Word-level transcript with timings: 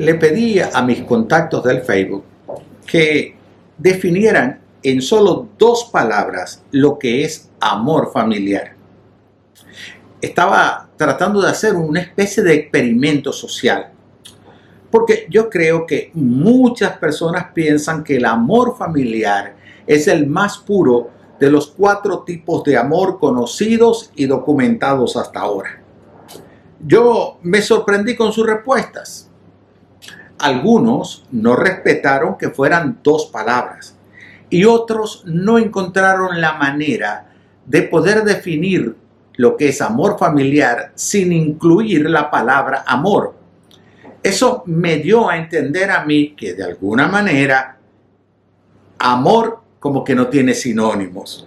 le 0.00 0.14
pedí 0.14 0.58
a 0.60 0.80
mis 0.80 1.02
contactos 1.02 1.62
del 1.62 1.82
Facebook 1.82 2.24
que 2.86 3.36
definieran 3.76 4.58
en 4.82 5.02
solo 5.02 5.48
dos 5.58 5.90
palabras 5.92 6.62
lo 6.70 6.98
que 6.98 7.22
es 7.22 7.50
amor 7.60 8.10
familiar. 8.10 8.72
Estaba 10.22 10.88
tratando 10.96 11.42
de 11.42 11.50
hacer 11.50 11.74
una 11.74 12.00
especie 12.00 12.42
de 12.42 12.54
experimento 12.54 13.30
social, 13.30 13.90
porque 14.90 15.26
yo 15.28 15.50
creo 15.50 15.86
que 15.86 16.10
muchas 16.14 16.96
personas 16.96 17.48
piensan 17.52 18.02
que 18.02 18.16
el 18.16 18.24
amor 18.24 18.78
familiar 18.78 19.54
es 19.86 20.08
el 20.08 20.26
más 20.26 20.56
puro 20.56 21.10
de 21.38 21.50
los 21.50 21.66
cuatro 21.66 22.20
tipos 22.20 22.64
de 22.64 22.78
amor 22.78 23.18
conocidos 23.18 24.10
y 24.16 24.24
documentados 24.24 25.18
hasta 25.18 25.40
ahora. 25.40 25.82
Yo 26.82 27.38
me 27.42 27.60
sorprendí 27.60 28.16
con 28.16 28.32
sus 28.32 28.46
respuestas. 28.46 29.29
Algunos 30.40 31.26
no 31.32 31.54
respetaron 31.54 32.38
que 32.38 32.48
fueran 32.48 33.00
dos 33.02 33.26
palabras 33.26 33.94
y 34.48 34.64
otros 34.64 35.22
no 35.26 35.58
encontraron 35.58 36.40
la 36.40 36.54
manera 36.54 37.30
de 37.66 37.82
poder 37.82 38.24
definir 38.24 38.96
lo 39.36 39.56
que 39.56 39.68
es 39.68 39.82
amor 39.82 40.18
familiar 40.18 40.92
sin 40.94 41.32
incluir 41.32 42.08
la 42.08 42.30
palabra 42.30 42.84
amor. 42.86 43.34
Eso 44.22 44.62
me 44.66 44.96
dio 44.96 45.28
a 45.28 45.36
entender 45.36 45.90
a 45.90 46.04
mí 46.04 46.34
que 46.34 46.54
de 46.54 46.64
alguna 46.64 47.06
manera 47.06 47.76
amor 48.98 49.60
como 49.78 50.02
que 50.02 50.14
no 50.14 50.28
tiene 50.28 50.54
sinónimos. 50.54 51.46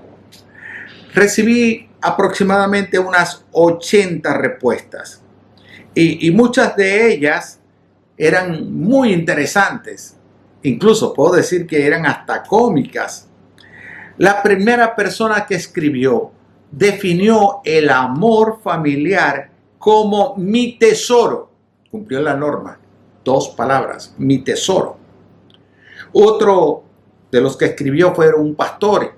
Recibí 1.16 1.90
aproximadamente 2.00 3.00
unas 3.00 3.44
80 3.52 4.34
respuestas 4.38 5.24
y, 5.96 6.28
y 6.28 6.32
muchas 6.32 6.76
de 6.76 7.12
ellas 7.12 7.60
eran 8.18 8.74
muy 8.74 9.14
interesantes. 9.14 10.18
Incluso 10.64 11.14
puedo 11.14 11.34
decir 11.34 11.68
que 11.68 11.86
eran 11.86 12.06
hasta 12.06 12.44
cómicas. 12.44 13.28
La 14.18 14.42
primera 14.42 14.96
persona 14.96 15.46
que 15.46 15.56
escribió 15.56 16.32
definió 16.72 17.62
el 17.64 17.90
amor 17.90 18.60
familiar 18.64 19.52
como 19.78 20.36
mi 20.38 20.78
tesoro. 20.78 21.52
Cumplió 21.92 22.22
la 22.22 22.36
norma. 22.36 22.80
Dos 23.24 23.50
palabras, 23.50 24.16
mi 24.18 24.40
tesoro. 24.40 24.98
Otro 26.14 26.84
de 27.32 27.42
los 27.42 27.58
que 27.58 27.66
escribió 27.66 28.14
fue 28.14 28.34
un 28.34 28.56
pastor 28.56 29.14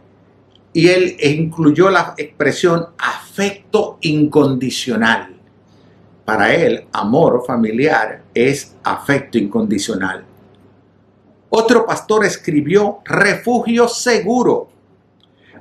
y 0.71 0.89
él 0.89 1.15
incluyó 1.21 1.89
la 1.89 2.13
expresión 2.17 2.87
afecto 2.97 3.97
incondicional. 4.01 5.34
Para 6.25 6.55
él, 6.55 6.87
amor 6.91 7.43
familiar 7.45 8.23
es 8.33 8.75
afecto 8.83 9.37
incondicional. 9.37 10.25
Otro 11.49 11.85
pastor 11.85 12.25
escribió 12.25 12.99
refugio 13.05 13.87
seguro. 13.87 14.67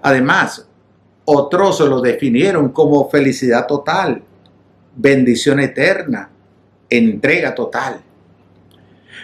Además, 0.00 0.66
otros 1.26 1.80
lo 1.80 2.00
definieron 2.00 2.70
como 2.70 3.10
felicidad 3.10 3.66
total, 3.66 4.22
bendición 4.96 5.60
eterna, 5.60 6.30
entrega 6.88 7.54
total. 7.54 8.00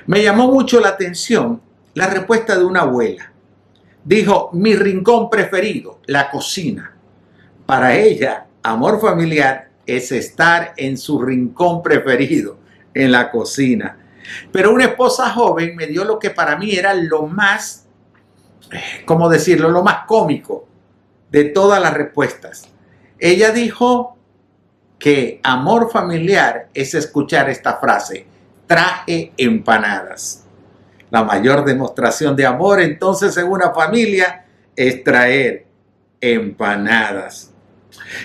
Me 0.07 0.23
llamó 0.23 0.47
mucho 0.49 0.79
la 0.79 0.89
atención 0.89 1.61
la 1.95 2.07
respuesta 2.07 2.57
de 2.59 2.65
una 2.65 2.83
abuela. 2.83 3.33
Dijo, 4.05 4.51
mi 4.53 4.75
rincón 4.75 5.31
preferido, 5.31 6.01
la 6.07 6.31
cocina. 6.31 6.95
Para 7.65 7.97
ella, 7.97 8.47
amor 8.63 9.01
familiar 9.01 9.70
es 9.86 10.12
estar 10.12 10.73
en 10.77 10.97
su 10.97 11.20
rincón 11.20 11.83
preferido, 11.83 12.59
en 12.95 13.12
la 13.12 13.31
cocina. 13.31 13.98
Pero 14.53 14.72
una 14.72 14.84
esposa 14.84 15.31
joven 15.31 15.75
me 15.77 15.87
dio 15.87 16.05
lo 16.05 16.19
que 16.19 16.31
para 16.31 16.56
mí 16.56 16.72
era 16.72 16.95
lo 16.95 17.27
más, 17.27 17.87
eh, 18.72 19.03
¿cómo 19.05 19.28
decirlo?, 19.28 19.70
lo 19.70 19.83
más 19.83 20.06
cómico 20.06 20.67
de 21.31 21.45
todas 21.45 21.81
las 21.81 21.95
respuestas. 21.95 22.69
Ella 23.19 23.50
dijo 23.50 24.16
que 24.99 25.41
amor 25.43 25.91
familiar 25.91 26.69
es 26.75 26.94
escuchar 26.94 27.49
esta 27.49 27.76
frase, 27.78 28.26
traje 28.66 29.32
empanadas. 29.37 30.44
La 31.10 31.25
mayor 31.25 31.65
demostración 31.65 32.37
de 32.37 32.47
amor 32.47 32.81
entonces 32.81 33.37
en 33.37 33.49
una 33.49 33.72
familia 33.72 34.44
es 34.76 35.03
traer 35.03 35.66
empanadas. 36.21 37.50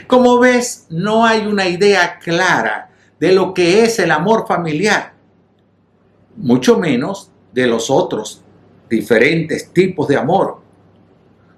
Como 0.07 0.39
ves, 0.39 0.87
no 0.89 1.25
hay 1.25 1.45
una 1.47 1.67
idea 1.67 2.19
clara 2.19 2.89
de 3.19 3.31
lo 3.31 3.53
que 3.53 3.83
es 3.83 3.99
el 3.99 4.11
amor 4.11 4.45
familiar, 4.47 5.13
mucho 6.37 6.77
menos 6.77 7.31
de 7.53 7.67
los 7.67 7.89
otros 7.89 8.43
diferentes 8.89 9.71
tipos 9.73 10.07
de 10.07 10.17
amor. 10.17 10.61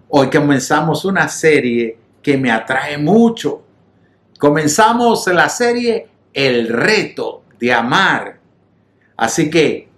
Hoy 0.09 0.29
comenzamos 0.29 1.03
una 1.03 1.28
serie 1.28 1.97
que 2.22 2.38
me 2.38 2.51
atrae 2.51 2.97
mucho. 2.97 3.63
Comenzamos 4.40 5.28
la 5.28 5.50
serie 5.50 6.07
El 6.34 6.69
reto 6.69 7.44
de 7.59 7.73
amar. 7.73 8.40
Así 9.17 9.50
que, 9.50 9.90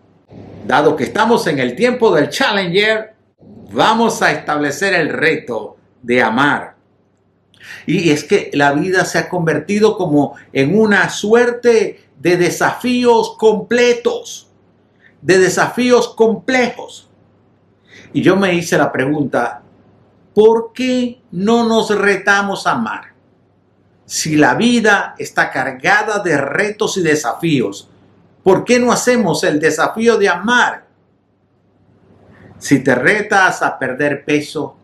dado 0.66 0.96
que 0.96 1.04
estamos 1.04 1.46
en 1.48 1.60
el 1.60 1.76
tiempo 1.76 2.16
del 2.16 2.30
Challenger, 2.30 3.14
vamos 3.72 4.22
a 4.22 4.32
establecer 4.32 4.94
el 4.94 5.10
reto 5.10 5.78
de 6.02 6.22
amar. 6.22 6.76
Y 7.86 8.12
es 8.12 8.24
que 8.24 8.50
la 8.54 8.74
vida 8.74 9.06
se 9.06 9.18
ha 9.18 9.30
convertido 9.30 9.98
como 9.98 10.36
en 10.54 10.78
una 10.80 11.10
suerte 11.10 12.10
de 12.20 12.38
desafíos 12.38 13.36
completos, 13.38 14.50
de 15.22 15.40
desafíos 15.40 16.10
complejos. 16.10 17.10
Y 18.14 18.22
yo 18.22 18.36
me 18.36 18.54
hice 18.54 18.78
la 18.78 18.92
pregunta, 18.92 19.62
¿por 20.34 20.74
qué 20.74 21.22
no 21.32 21.68
nos 21.68 21.90
retamos 21.96 22.66
a 22.66 22.72
amar? 22.72 23.14
Si 24.06 24.36
la 24.36 24.56
vida 24.56 25.16
está 25.20 25.52
cargada 25.52 26.20
de 26.20 26.38
retos 26.38 26.98
y 26.98 27.02
desafíos, 27.04 27.90
¿por 28.44 28.66
qué 28.66 28.80
no 28.80 28.92
hacemos 28.92 29.44
el 29.44 29.60
desafío 29.60 30.18
de 30.18 30.30
amar? 30.30 30.88
Si 32.58 32.84
te 32.84 32.96
retas 32.96 33.62
a 33.62 33.78
perder 33.78 34.26
peso, 34.26 34.76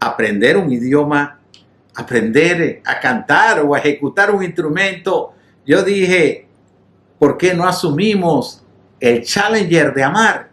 aprender 0.00 0.56
un 0.56 0.72
idioma, 0.72 1.38
aprender 1.94 2.82
a 2.84 3.00
cantar 3.00 3.60
o 3.60 3.74
a 3.74 3.78
ejecutar 3.78 4.30
un 4.30 4.42
instrumento, 4.42 5.32
yo 5.66 5.82
dije, 5.82 6.46
¿por 7.18 7.38
qué 7.38 7.54
no 7.54 7.66
asumimos 7.66 8.64
el 9.00 9.22
challenger 9.22 9.94
de 9.94 10.02
amar? 10.02 10.50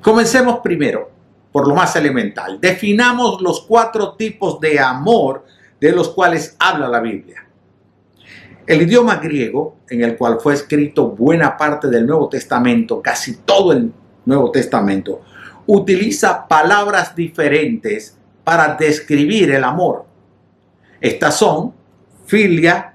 Comencemos 0.00 0.60
primero 0.60 1.10
por 1.52 1.66
lo 1.66 1.74
más 1.74 1.96
elemental. 1.96 2.60
Definamos 2.60 3.40
los 3.40 3.62
cuatro 3.62 4.14
tipos 4.14 4.60
de 4.60 4.78
amor 4.78 5.44
de 5.80 5.92
los 5.92 6.10
cuales 6.10 6.56
habla 6.58 6.88
la 6.88 7.00
Biblia. 7.00 7.44
El 8.66 8.82
idioma 8.82 9.16
griego, 9.16 9.78
en 9.88 10.04
el 10.04 10.16
cual 10.16 10.38
fue 10.40 10.54
escrito 10.54 11.08
buena 11.08 11.56
parte 11.56 11.88
del 11.88 12.06
Nuevo 12.06 12.28
Testamento, 12.28 13.00
casi 13.00 13.38
todo 13.38 13.72
el 13.72 13.90
Nuevo 14.26 14.50
Testamento, 14.50 15.22
utiliza 15.66 16.46
palabras 16.46 17.16
diferentes 17.16 18.18
para 18.48 18.76
describir 18.76 19.50
el 19.50 19.62
amor. 19.62 20.06
Estas 21.02 21.36
son 21.36 21.74
filia, 22.24 22.94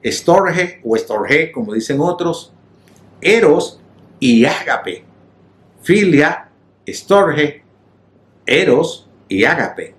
estorge 0.00 0.80
o 0.84 0.94
estorge, 0.94 1.50
como 1.50 1.74
dicen 1.74 1.98
otros, 2.00 2.52
eros 3.20 3.80
y 4.20 4.44
ágape. 4.44 5.04
Filia, 5.82 6.50
estorge, 6.86 7.64
eros 8.46 9.08
y 9.28 9.42
ágape. 9.42 9.92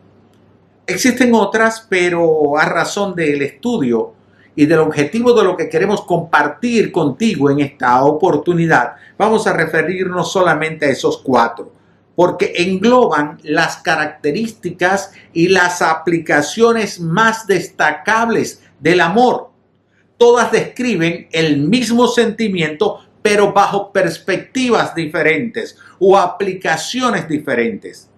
Existen 0.88 1.36
otras, 1.36 1.86
pero 1.90 2.58
a 2.58 2.64
razón 2.64 3.14
del 3.14 3.42
estudio 3.42 4.14
y 4.56 4.68
del 4.68 4.80
objetivo 4.80 5.34
de 5.34 5.44
lo 5.44 5.58
que 5.58 5.68
queremos 5.68 6.06
compartir 6.06 6.94
contigo 6.94 7.50
en 7.50 7.60
esta 7.60 8.06
oportunidad, 8.06 8.94
vamos 9.18 9.46
a 9.48 9.52
referirnos 9.52 10.32
solamente 10.32 10.86
a 10.86 10.92
esos 10.92 11.18
cuatro 11.18 11.81
porque 12.16 12.54
engloban 12.58 13.40
las 13.44 13.78
características 13.78 15.12
y 15.34 15.48
las 15.48 15.82
aplicaciones 15.82 17.00
más 17.00 17.48
destacables 17.48 18.62
del 18.80 19.02
amor. 19.02 19.52
Todas 20.18 20.52
describen 20.52 21.28
el 21.32 21.62
mismo 21.62 22.08
sentimiento, 22.08 23.00
pero 23.22 23.54
bajo 23.54 23.92
perspectivas 23.92 24.94
diferentes 24.94 25.78
o 26.00 26.18
aplicaciones 26.18 27.28
diferentes. 27.28 28.10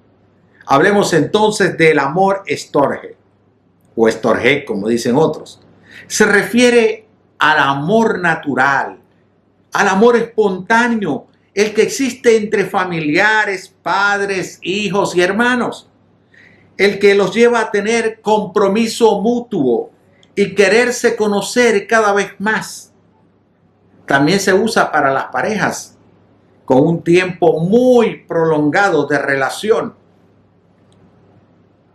Hablemos 0.65 1.13
entonces 1.13 1.77
del 1.77 1.99
amor 1.99 2.43
estorge, 2.45 3.15
o 3.95 4.07
estorge, 4.07 4.65
como 4.65 4.87
dicen 4.87 5.15
otros. 5.15 5.61
Se 6.07 6.25
refiere 6.25 7.05
al 7.37 7.59
amor 7.59 8.19
natural, 8.19 8.97
al 9.73 9.87
amor 9.87 10.15
espontáneo, 10.15 11.27
el 11.53 11.73
que 11.73 11.83
existe 11.83 12.35
entre 12.37 12.65
familiares, 12.65 13.73
padres, 13.81 14.59
hijos 14.61 15.15
y 15.15 15.21
hermanos, 15.21 15.89
el 16.77 16.97
que 16.99 17.13
los 17.13 17.33
lleva 17.33 17.59
a 17.59 17.71
tener 17.71 18.21
compromiso 18.21 19.21
mutuo 19.21 19.91
y 20.35 20.55
quererse 20.55 21.15
conocer 21.15 21.87
cada 21.87 22.13
vez 22.13 22.33
más. 22.39 22.89
también 24.05 24.41
se 24.41 24.53
usa 24.53 24.91
para 24.91 25.13
las 25.13 25.25
parejas 25.25 25.97
con 26.65 26.85
un 26.85 27.03
tiempo 27.03 27.61
muy 27.61 28.25
prolongado 28.27 29.07
de 29.07 29.17
relación. 29.17 29.95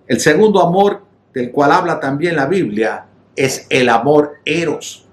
El 0.07 0.19
segundo 0.19 0.63
amor 0.63 1.05
del 1.35 1.51
cual 1.51 1.73
habla 1.73 2.01
también 2.01 2.37
la 2.37 2.47
Biblia 2.47 3.05
es 3.37 3.67
el 3.69 3.91
amor 3.91 4.39
eros. 4.47 5.07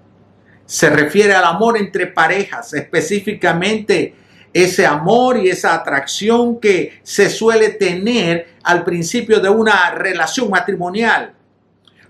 Se 0.66 0.90
refiere 0.90 1.36
al 1.36 1.44
amor 1.44 1.78
entre 1.78 2.08
parejas, 2.08 2.74
específicamente 2.74 4.16
ese 4.56 4.86
amor 4.86 5.38
y 5.38 5.50
esa 5.50 5.74
atracción 5.74 6.62
que 6.62 7.02
se 7.04 7.30
suele 7.30 7.72
tener 7.72 8.56
al 8.64 8.86
principio 8.86 9.42
de 9.42 9.50
una 9.50 9.92
relación 9.92 10.50
matrimonial. 10.50 11.34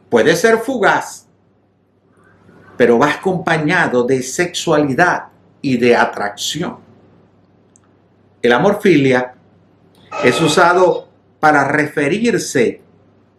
Puede 0.10 0.36
ser 0.36 0.60
fugaz, 0.60 1.26
pero 2.78 3.00
va 3.00 3.14
acompañado 3.14 4.04
de 4.04 4.22
sexualidad 4.22 5.24
y 5.60 5.78
de 5.78 5.96
atracción. 5.96 6.78
El 8.44 8.52
amor 8.52 8.80
filia 8.80 9.34
es 10.24 10.40
usado 10.40 11.10
para 11.40 11.68
referirse 11.68 12.80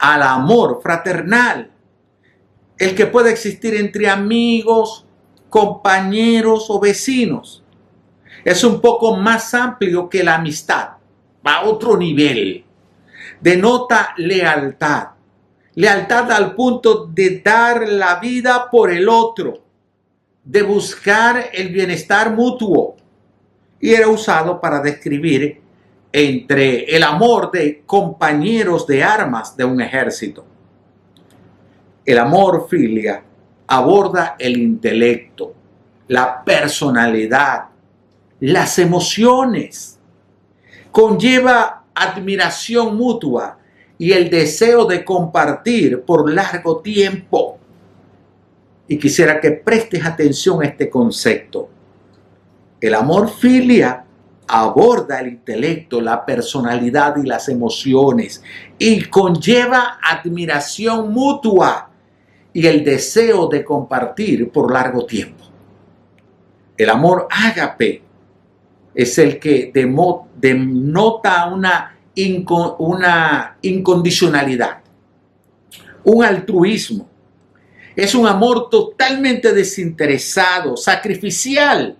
al 0.00 0.24
amor 0.24 0.80
fraternal, 0.82 1.70
el 2.76 2.96
que 2.96 3.06
puede 3.06 3.30
existir 3.30 3.76
entre 3.76 4.08
amigos, 4.08 5.06
compañeros 5.48 6.66
o 6.70 6.80
vecinos. 6.80 7.62
Es 8.46 8.62
un 8.62 8.80
poco 8.80 9.16
más 9.16 9.54
amplio 9.54 10.08
que 10.08 10.22
la 10.22 10.36
amistad, 10.36 10.90
a 11.42 11.64
otro 11.64 11.96
nivel. 11.96 12.64
Denota 13.40 14.14
lealtad, 14.18 15.08
lealtad 15.74 16.30
al 16.30 16.54
punto 16.54 17.06
de 17.06 17.40
dar 17.40 17.88
la 17.88 18.20
vida 18.20 18.70
por 18.70 18.92
el 18.92 19.08
otro, 19.08 19.64
de 20.44 20.62
buscar 20.62 21.50
el 21.52 21.70
bienestar 21.70 22.36
mutuo. 22.36 22.94
Y 23.80 23.92
era 23.94 24.06
usado 24.06 24.60
para 24.60 24.80
describir 24.80 25.60
entre 26.12 26.84
el 26.84 27.02
amor 27.02 27.50
de 27.50 27.82
compañeros 27.84 28.86
de 28.86 29.02
armas 29.02 29.56
de 29.56 29.64
un 29.64 29.80
ejército. 29.80 30.46
El 32.04 32.16
amor 32.16 32.68
filia 32.70 33.24
aborda 33.66 34.36
el 34.38 34.56
intelecto, 34.56 35.52
la 36.06 36.44
personalidad, 36.44 37.70
las 38.40 38.78
emociones. 38.78 39.98
Conlleva 40.90 41.84
admiración 41.94 42.96
mutua 42.96 43.58
y 43.98 44.12
el 44.12 44.28
deseo 44.28 44.84
de 44.84 45.04
compartir 45.04 46.02
por 46.02 46.30
largo 46.30 46.80
tiempo. 46.80 47.58
Y 48.88 48.98
quisiera 48.98 49.40
que 49.40 49.50
prestes 49.52 50.04
atención 50.04 50.62
a 50.62 50.66
este 50.66 50.88
concepto. 50.88 51.68
El 52.80 52.94
amor 52.94 53.30
filia 53.30 54.04
aborda 54.46 55.20
el 55.20 55.28
intelecto, 55.28 56.00
la 56.00 56.24
personalidad 56.24 57.16
y 57.16 57.26
las 57.26 57.48
emociones 57.48 58.42
y 58.78 59.02
conlleva 59.06 59.98
admiración 60.02 61.12
mutua 61.12 61.90
y 62.52 62.66
el 62.66 62.84
deseo 62.84 63.48
de 63.48 63.64
compartir 63.64 64.50
por 64.50 64.72
largo 64.72 65.04
tiempo. 65.04 65.44
El 66.76 66.90
amor 66.90 67.26
ágape 67.30 68.05
es 68.96 69.18
el 69.18 69.38
que 69.38 69.70
denota 69.74 71.46
una, 71.52 71.94
una 72.78 73.58
incondicionalidad, 73.60 74.78
un 76.02 76.24
altruismo. 76.24 77.06
Es 77.94 78.14
un 78.14 78.26
amor 78.26 78.70
totalmente 78.70 79.52
desinteresado, 79.52 80.78
sacrificial. 80.78 81.94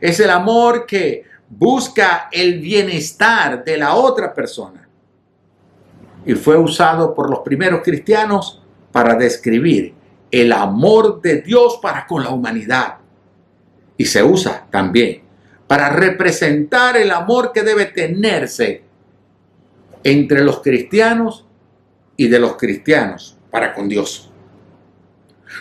Es 0.00 0.20
el 0.20 0.30
amor 0.30 0.86
que 0.86 1.24
busca 1.48 2.28
el 2.30 2.60
bienestar 2.60 3.64
de 3.64 3.76
la 3.76 3.94
otra 3.96 4.32
persona. 4.32 4.88
Y 6.24 6.34
fue 6.34 6.56
usado 6.56 7.14
por 7.14 7.28
los 7.28 7.40
primeros 7.40 7.82
cristianos 7.82 8.62
para 8.92 9.16
describir 9.16 9.92
el 10.30 10.52
amor 10.52 11.20
de 11.20 11.42
Dios 11.42 11.80
para 11.82 12.06
con 12.06 12.22
la 12.22 12.30
humanidad. 12.30 12.98
Y 13.96 14.04
se 14.04 14.22
usa 14.22 14.66
también 14.70 15.21
para 15.72 15.88
representar 15.88 16.98
el 16.98 17.10
amor 17.10 17.50
que 17.50 17.62
debe 17.62 17.86
tenerse 17.86 18.82
entre 20.04 20.44
los 20.44 20.60
cristianos 20.60 21.46
y 22.14 22.28
de 22.28 22.38
los 22.38 22.58
cristianos 22.58 23.38
para 23.50 23.72
con 23.72 23.88
Dios. 23.88 24.30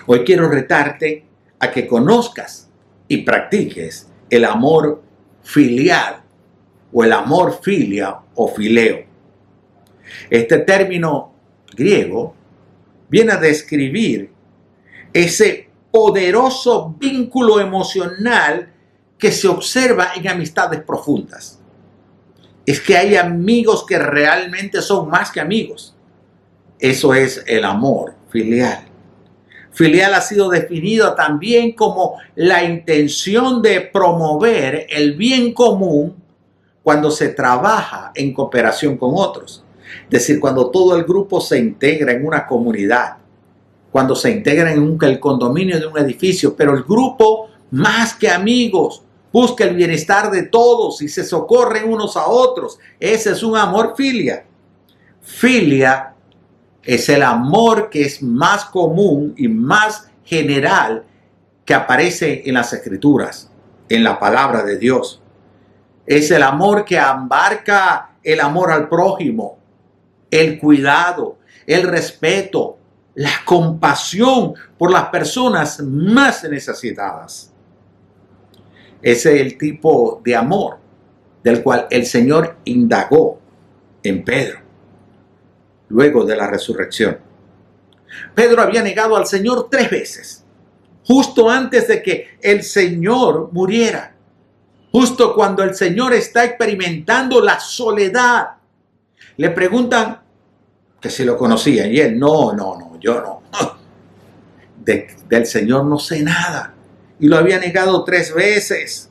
Hoy 0.08 0.26
quiero 0.26 0.50
retarte 0.50 1.24
a 1.60 1.72
que 1.72 1.88
conozcas 1.88 2.70
y 3.08 3.20
practiques 3.20 4.10
el 4.30 4.44
amor 4.44 5.02
filial 5.44 6.24
o 6.92 7.06
el 7.06 7.14
amor 7.14 7.62
filia 7.64 8.18
o 8.36 8.50
fileo. 8.50 9.06
Este 10.30 10.58
término 10.58 11.34
griego 11.74 12.36
viene 13.08 13.32
a 13.32 13.38
describir 13.38 14.30
ese 15.14 15.70
poderoso 15.90 16.98
vínculo 17.00 17.62
emocional 17.62 18.71
que 19.22 19.32
se 19.32 19.48
observa 19.48 20.14
en 20.16 20.28
amistades 20.28 20.82
profundas. 20.82 21.60
Es 22.66 22.82
que 22.82 22.98
hay 22.98 23.16
amigos 23.16 23.86
que 23.88 24.00
realmente 24.00 24.82
son 24.82 25.10
más 25.10 25.30
que 25.30 25.40
amigos. 25.40 25.96
Eso 26.80 27.14
es 27.14 27.44
el 27.46 27.64
amor 27.64 28.16
filial. 28.30 28.88
Filial 29.74 30.16
ha 30.16 30.22
sido 30.22 30.50
definido 30.50 31.14
también 31.14 31.74
como 31.74 32.16
la 32.34 32.64
intención 32.64 33.62
de 33.62 33.82
promover 33.82 34.88
el 34.90 35.16
bien 35.16 35.54
común 35.54 36.16
cuando 36.82 37.12
se 37.12 37.30
trabaja 37.30 38.12
en 38.16 38.34
cooperación 38.34 38.98
con 38.98 39.12
otros. 39.14 39.64
Es 40.06 40.10
decir, 40.10 40.40
cuando 40.40 40.72
todo 40.72 40.96
el 40.96 41.04
grupo 41.04 41.40
se 41.40 41.60
integra 41.60 42.12
en 42.12 42.26
una 42.26 42.48
comunidad, 42.48 43.18
cuando 43.92 44.16
se 44.16 44.32
integra 44.32 44.74
en 44.74 44.98
el 45.00 45.20
condominio 45.20 45.80
de 45.80 45.86
un 45.86 46.00
edificio, 46.00 46.56
pero 46.56 46.74
el 46.74 46.84
grupo, 46.84 47.50
más 47.70 48.16
que 48.16 48.28
amigos, 48.28 49.04
busca 49.32 49.64
el 49.64 49.76
bienestar 49.76 50.32
de 50.32 50.44
todos 50.44 51.02
y 51.02 51.10
se 51.10 51.24
socorren 51.24 51.92
unos 51.92 52.18
a 52.18 52.28
otros. 52.28 52.80
Ese 53.00 53.32
es 53.32 53.44
un 53.44 53.58
amor 53.58 53.94
filia. 53.96 54.46
Filia 55.22 56.14
es 56.84 57.10
el 57.10 57.24
amor 57.24 57.90
que 57.90 58.04
es 58.04 58.22
más 58.22 58.66
común 58.66 59.34
y 59.38 59.48
más 59.48 60.10
general 60.24 61.04
que 61.66 61.74
aparece 61.74 62.44
en 62.46 62.56
las 62.56 62.74
escrituras, 62.74 63.50
en 63.88 64.04
la 64.04 64.20
palabra 64.20 64.64
de 64.64 64.78
Dios. 64.78 65.22
Es 66.06 66.32
el 66.32 66.44
amor 66.44 66.84
que 66.84 66.98
abarca 66.98 68.16
el 68.24 68.40
amor 68.40 68.72
al 68.72 68.90
prójimo, 68.90 69.58
el 70.30 70.60
cuidado, 70.60 71.38
el 71.66 71.84
respeto, 71.84 72.78
la 73.16 73.32
compasión 73.46 74.54
por 74.78 74.92
las 74.92 75.10
personas 75.10 75.80
más 75.82 76.44
necesitadas. 76.44 77.51
Ese 79.02 79.36
es 79.36 79.42
el 79.42 79.58
tipo 79.58 80.22
de 80.24 80.36
amor 80.36 80.78
del 81.44 81.64
cual 81.64 81.88
el 81.90 82.06
Señor 82.06 82.58
indagó 82.66 83.40
en 84.04 84.24
Pedro 84.24 84.60
luego 85.90 86.24
de 86.26 86.36
la 86.36 86.48
resurrección. 86.48 87.18
Pedro 88.34 88.62
había 88.62 88.82
negado 88.82 89.16
al 89.16 89.28
Señor 89.28 89.68
tres 89.70 89.90
veces, 89.90 90.46
justo 91.06 91.50
antes 91.50 91.88
de 91.88 92.02
que 92.02 92.38
el 92.42 92.64
Señor 92.64 93.50
muriera, 93.52 94.16
justo 94.92 95.34
cuando 95.34 95.64
el 95.64 95.76
Señor 95.76 96.14
está 96.14 96.44
experimentando 96.44 97.42
la 97.42 97.60
soledad. 97.60 98.52
Le 99.38 99.50
preguntan 99.52 100.22
que 101.00 101.10
si 101.10 101.24
lo 101.24 101.38
conocía 101.38 101.88
y 101.88 102.00
él, 102.00 102.20
no, 102.20 102.54
no, 102.54 102.78
no, 102.78 103.00
yo 103.00 103.22
no. 103.22 103.42
del 105.28 105.46
Señor 105.46 105.86
no 105.86 105.98
sé 105.98 106.22
nada. 106.22 106.74
Y 107.22 107.28
lo 107.28 107.38
había 107.38 107.60
negado 107.60 108.04
tres 108.04 108.34
veces. 108.34 109.10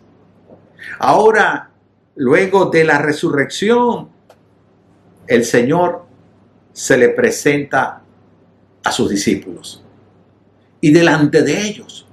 Ahora, 0.99 1.71
luego 2.17 2.67
de 2.67 2.85
la 2.85 2.99
resurrección, 2.99 4.11
el 5.27 5.45
Señor 5.45 6.05
se 6.73 6.99
le 6.99 7.11
presenta 7.11 8.03
a 8.83 8.93
sus 8.93 9.09
discípulos. 9.11 9.83
Y 10.81 10.91
delante 10.91 11.43
de 11.43 11.69
ellos 11.69 12.07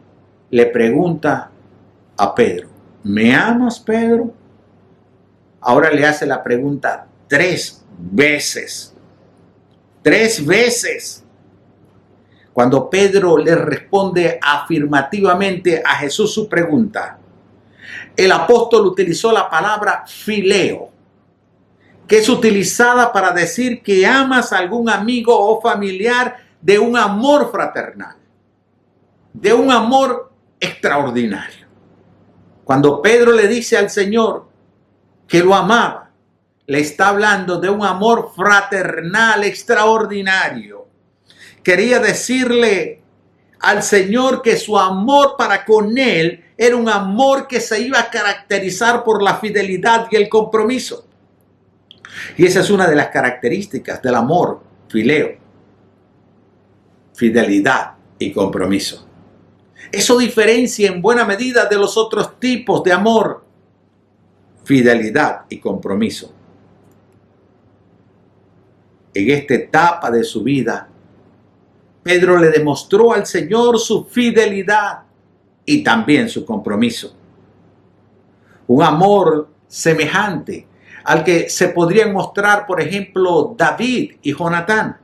le 0.51 0.67
pregunta 0.67 1.49
a 2.15 2.35
Pedro, 2.35 2.69
¿me 3.03 3.33
amas 3.33 3.79
Pedro? 3.79 4.33
Ahora 5.59 5.91
le 5.91 6.05
hace 6.05 6.25
la 6.25 6.43
pregunta 6.43 7.07
tres 7.27 7.83
veces. 7.97 8.93
Tres 10.03 10.45
veces. 10.45 11.23
Cuando 12.57 12.89
Pedro 12.89 13.37
le 13.37 13.53
responde 13.53 14.39
afirmativamente 14.41 15.83
a 15.85 15.93
Jesús 15.97 16.33
su 16.33 16.49
pregunta, 16.49 17.19
el 18.15 18.31
apóstol 18.31 18.87
utilizó 18.87 19.31
la 19.31 19.47
palabra 19.47 20.05
fileo 20.07 20.89
que 22.07 22.17
es 22.17 22.27
utilizada 22.27 23.13
para 23.13 23.29
decir 23.29 23.83
que 23.83 24.07
amas 24.07 24.51
a 24.51 24.57
algún 24.57 24.89
amigo 24.89 25.37
o 25.39 25.61
familiar 25.61 26.37
de 26.59 26.79
un 26.79 26.97
amor 26.97 27.51
fraternal, 27.51 28.15
de 29.33 29.53
un 29.53 29.69
amor 29.69 30.33
extraordinario. 30.59 31.67
Cuando 32.63 33.03
Pedro 33.03 33.33
le 33.33 33.47
dice 33.47 33.77
al 33.77 33.91
Señor 33.91 34.47
que 35.27 35.43
lo 35.43 35.53
amaba, 35.53 36.09
le 36.65 36.79
está 36.79 37.09
hablando 37.09 37.59
de 37.59 37.69
un 37.69 37.85
amor 37.85 38.31
fraternal 38.35 39.43
extraordinario. 39.43 40.87
Quería 41.67 41.99
decirle 41.99 43.01
al 43.59 43.83
Señor 43.83 44.41
que 44.41 44.55
su 44.55 44.79
amor 44.79 45.35
para 45.37 45.65
con 45.65 45.97
él 45.97 46.45
era 46.57 46.77
un 46.77 46.87
amor 46.87 47.45
que 47.45 47.59
se 47.59 47.81
iba 47.81 47.99
a 47.99 48.09
caracterizar 48.09 49.03
por 49.03 49.21
la 49.21 49.35
fidelidad 49.35 50.07
y 50.09 50.15
el 50.15 50.29
compromiso. 50.29 51.05
Y 52.37 52.45
esa 52.45 52.61
es 52.61 52.69
una 52.69 52.87
de 52.87 52.95
las 52.95 53.09
características 53.09 54.01
del 54.01 54.15
amor 54.15 54.61
fileo. 54.87 55.35
Fidelidad 57.13 57.95
y 58.17 58.31
compromiso. 58.31 59.05
Eso 59.91 60.19
diferencia 60.19 60.87
en 60.87 61.01
buena 61.01 61.25
medida 61.25 61.65
de 61.65 61.75
los 61.75 61.97
otros 61.97 62.39
tipos 62.39 62.81
de 62.81 62.93
amor. 62.93 63.43
Fidelidad 64.63 65.41
y 65.49 65.59
compromiso. 65.59 66.33
En 69.13 69.29
esta 69.29 69.53
etapa 69.53 70.09
de 70.09 70.23
su 70.23 70.43
vida, 70.43 70.91
Pedro 72.07 72.37
le 72.37 72.49
demostró 72.51 73.11
al 73.11 73.25
Señor 73.25 73.77
su 73.77 74.05
fidelidad 74.05 74.99
y 75.65 75.83
también 75.83 76.29
su 76.29 76.45
compromiso. 76.45 77.13
Un 78.65 78.81
amor 78.81 79.49
semejante 79.67 80.65
al 81.03 81.25
que 81.25 81.49
se 81.49 81.67
podrían 81.67 82.13
mostrar, 82.13 82.65
por 82.65 82.79
ejemplo, 82.79 83.53
David 83.57 84.13
y 84.21 84.33
Jonatán. 84.33 84.97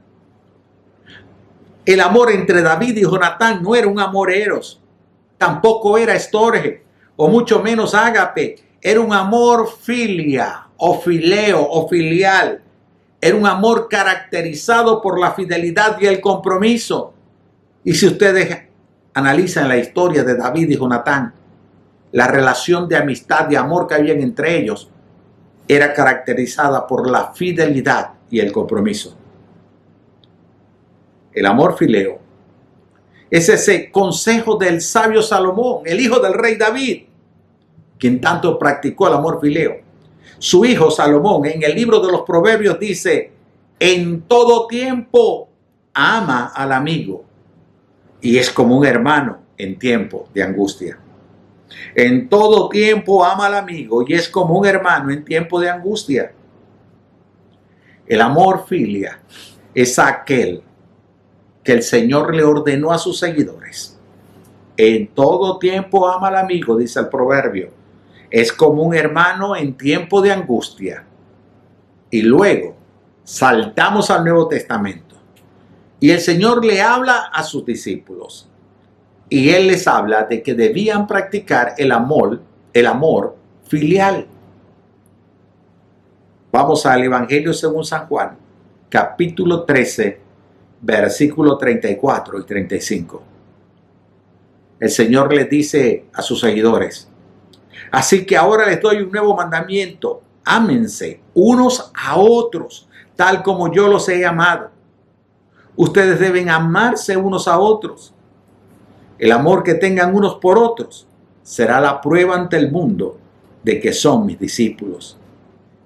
El 1.86 2.00
amor 2.00 2.32
entre 2.32 2.62
David 2.62 2.96
y 2.96 3.02
Jonatán 3.02 3.62
no 3.62 3.76
era 3.76 3.88
un 3.88 4.00
amor 4.00 4.32
eros, 4.32 4.82
tampoco 5.38 5.98
era 5.98 6.16
estorge, 6.16 6.86
o 7.18 7.28
mucho 7.28 7.62
menos 7.62 7.94
ágape, 7.94 8.56
era 8.82 9.02
un 9.02 9.12
amor 9.12 9.70
filia 9.82 10.68
o 10.78 11.02
fileo 11.02 11.68
o 11.70 11.90
filial. 11.90 12.64
Era 13.26 13.38
un 13.38 13.48
amor 13.48 13.88
caracterizado 13.90 15.02
por 15.02 15.18
la 15.18 15.32
fidelidad 15.32 15.98
y 16.02 16.08
el 16.08 16.20
compromiso. 16.20 17.14
Y 17.86 17.94
si 17.94 18.06
ustedes 18.06 18.64
analizan 19.14 19.70
la 19.70 19.78
historia 19.78 20.26
de 20.26 20.36
David 20.36 20.72
y 20.72 20.76
Jonatán, 20.76 21.34
la 22.12 22.28
relación 22.28 22.90
de 22.90 22.98
amistad 22.98 23.50
y 23.50 23.56
amor 23.56 23.88
que 23.88 23.94
había 23.96 24.12
entre 24.12 24.58
ellos 24.58 24.90
era 25.70 25.94
caracterizada 25.94 26.86
por 26.86 27.10
la 27.10 27.32
fidelidad 27.32 28.10
y 28.30 28.42
el 28.42 28.52
compromiso. 28.52 29.16
El 31.32 31.46
amor 31.46 31.78
fileo 31.78 32.20
es 33.32 33.48
ese 33.48 33.90
consejo 33.90 34.58
del 34.58 34.82
sabio 34.82 35.22
Salomón, 35.22 35.84
el 35.86 36.02
hijo 36.02 36.20
del 36.20 36.34
rey 36.34 36.58
David, 36.58 37.04
quien 37.98 38.20
tanto 38.20 38.60
practicó 38.60 39.08
el 39.08 39.14
amor 39.14 39.40
fileo. 39.40 39.78
Su 40.40 40.66
hijo 40.66 40.92
Salomón 40.92 41.46
en 41.46 41.64
el 41.64 41.76
libro 41.76 42.00
de 42.00 42.12
los 42.12 42.22
proverbios 42.22 42.80
dice, 42.80 43.32
en 43.80 44.22
todo 44.22 44.68
tiempo 44.68 45.50
ama 45.94 46.52
al 46.56 46.72
amigo 46.72 47.26
y 48.22 48.38
es 48.38 48.50
como 48.50 48.78
un 48.78 48.86
hermano 48.86 49.40
en 49.58 49.78
tiempo 49.78 50.28
de 50.34 50.44
angustia. 50.44 50.98
En 51.96 52.30
todo 52.30 52.70
tiempo 52.70 53.24
ama 53.24 53.48
al 53.48 53.56
amigo 53.56 54.04
y 54.08 54.14
es 54.14 54.30
como 54.30 54.58
un 54.58 54.66
hermano 54.66 55.12
en 55.12 55.24
tiempo 55.24 55.60
de 55.60 55.70
angustia. 55.70 56.34
El 58.06 58.22
amor 58.22 58.66
filia 58.68 59.20
es 59.74 59.98
aquel 59.98 60.62
que 61.64 61.72
el 61.72 61.84
Señor 61.84 62.36
le 62.36 62.44
ordenó 62.44 62.92
a 62.92 62.98
sus 62.98 63.18
seguidores. 63.20 63.98
En 64.76 65.08
todo 65.08 65.60
tiempo 65.60 66.08
ama 66.08 66.28
al 66.28 66.38
amigo, 66.38 66.76
dice 66.76 67.00
el 67.00 67.08
proverbio. 67.08 67.83
Es 68.34 68.52
como 68.52 68.82
un 68.82 68.96
hermano 68.96 69.56
en 69.56 69.78
tiempo 69.78 70.20
de 70.20 70.32
angustia. 70.32 71.06
Y 72.10 72.24
luego 72.24 72.76
saltamos 73.24 74.10
al 74.10 74.24
Nuevo 74.24 74.48
Testamento. 74.48 75.16
Y 76.00 76.10
el 76.10 76.20
Señor 76.20 76.66
le 76.66 76.82
habla 76.82 77.30
a 77.32 77.44
sus 77.44 77.64
discípulos. 77.64 78.50
Y 79.30 79.52
Él 79.52 79.68
les 79.68 79.88
habla 79.88 80.24
de 80.24 80.42
que 80.42 80.56
debían 80.56 81.06
practicar 81.06 81.76
el 81.78 81.92
amor, 81.92 82.42
el 82.74 82.88
amor 82.88 83.38
filial. 83.68 84.26
Vamos 86.52 86.88
al 86.88 87.04
Evangelio 87.04 87.54
según 87.54 87.86
San 87.86 88.08
Juan, 88.08 88.36
capítulo 88.90 89.64
13, 89.64 90.20
versículo 90.82 91.56
34 91.56 92.40
y 92.40 92.44
35. 92.46 93.24
El 94.80 94.90
Señor 94.90 95.32
les 95.32 95.48
dice 95.48 96.06
a 96.14 96.24
sus 96.24 96.40
seguidores, 96.40 97.13
así 97.94 98.26
que 98.26 98.36
ahora 98.36 98.66
les 98.66 98.82
doy 98.82 98.98
un 98.98 99.12
nuevo 99.12 99.36
mandamiento, 99.36 100.22
ámense 100.44 101.22
unos 101.36 101.92
a 101.94 102.18
otros, 102.18 102.90
tal 103.16 103.44
como 103.44 103.72
yo 103.72 103.88
los 103.88 104.10
he 104.10 104.26
amado. 104.26 104.72
Ustedes 105.76 106.20
deben 106.20 106.50
amarse 106.50 107.16
unos 107.16 107.48
a 107.48 107.60
otros. 107.60 108.14
El 109.20 109.32
amor 109.32 109.64
que 109.64 109.76
tengan 109.76 110.16
unos 110.16 110.36
por 110.36 110.58
otros 110.58 111.08
será 111.44 111.80
la 111.80 112.02
prueba 112.02 112.36
ante 112.36 112.58
el 112.58 112.72
mundo 112.72 113.20
de 113.64 113.80
que 113.80 113.94
son 113.94 114.26
mis 114.26 114.40
discípulos. 114.40 115.18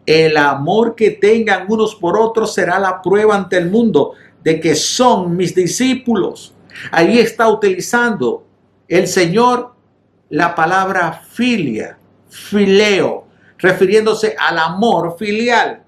El 0.05 0.37
amor 0.37 0.95
que 0.95 1.11
tengan 1.11 1.65
unos 1.67 1.93
por 1.93 2.17
otros 2.17 2.53
será 2.53 2.79
la 2.79 3.01
prueba 3.01 3.35
ante 3.35 3.57
el 3.57 3.69
mundo 3.69 4.13
de 4.41 4.61
que 4.61 4.75
son 4.75 5.35
mis 5.35 5.53
discípulos. 5.53 6.53
Ahí 6.91 7.19
está 7.19 7.49
utilizando 7.49 8.45
el 8.87 9.07
Señor 9.07 9.73
la 10.29 10.53
palabra 10.55 11.21
filia, 11.29 11.97
fileo, 12.29 13.27
refiriéndose 13.57 14.35
al 14.37 14.59
amor 14.59 15.15
filial. 15.17 15.83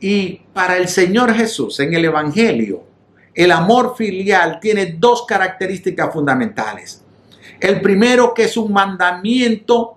Y 0.00 0.40
para 0.52 0.76
el 0.76 0.88
Señor 0.88 1.32
Jesús 1.34 1.80
en 1.80 1.94
el 1.94 2.04
Evangelio, 2.04 2.84
el 3.34 3.50
amor 3.50 3.94
filial 3.96 4.58
tiene 4.60 4.96
dos 4.98 5.24
características 5.26 6.12
fundamentales. 6.12 7.02
El 7.60 7.80
primero 7.80 8.34
que 8.34 8.44
es 8.44 8.56
un 8.56 8.72
mandamiento 8.72 9.96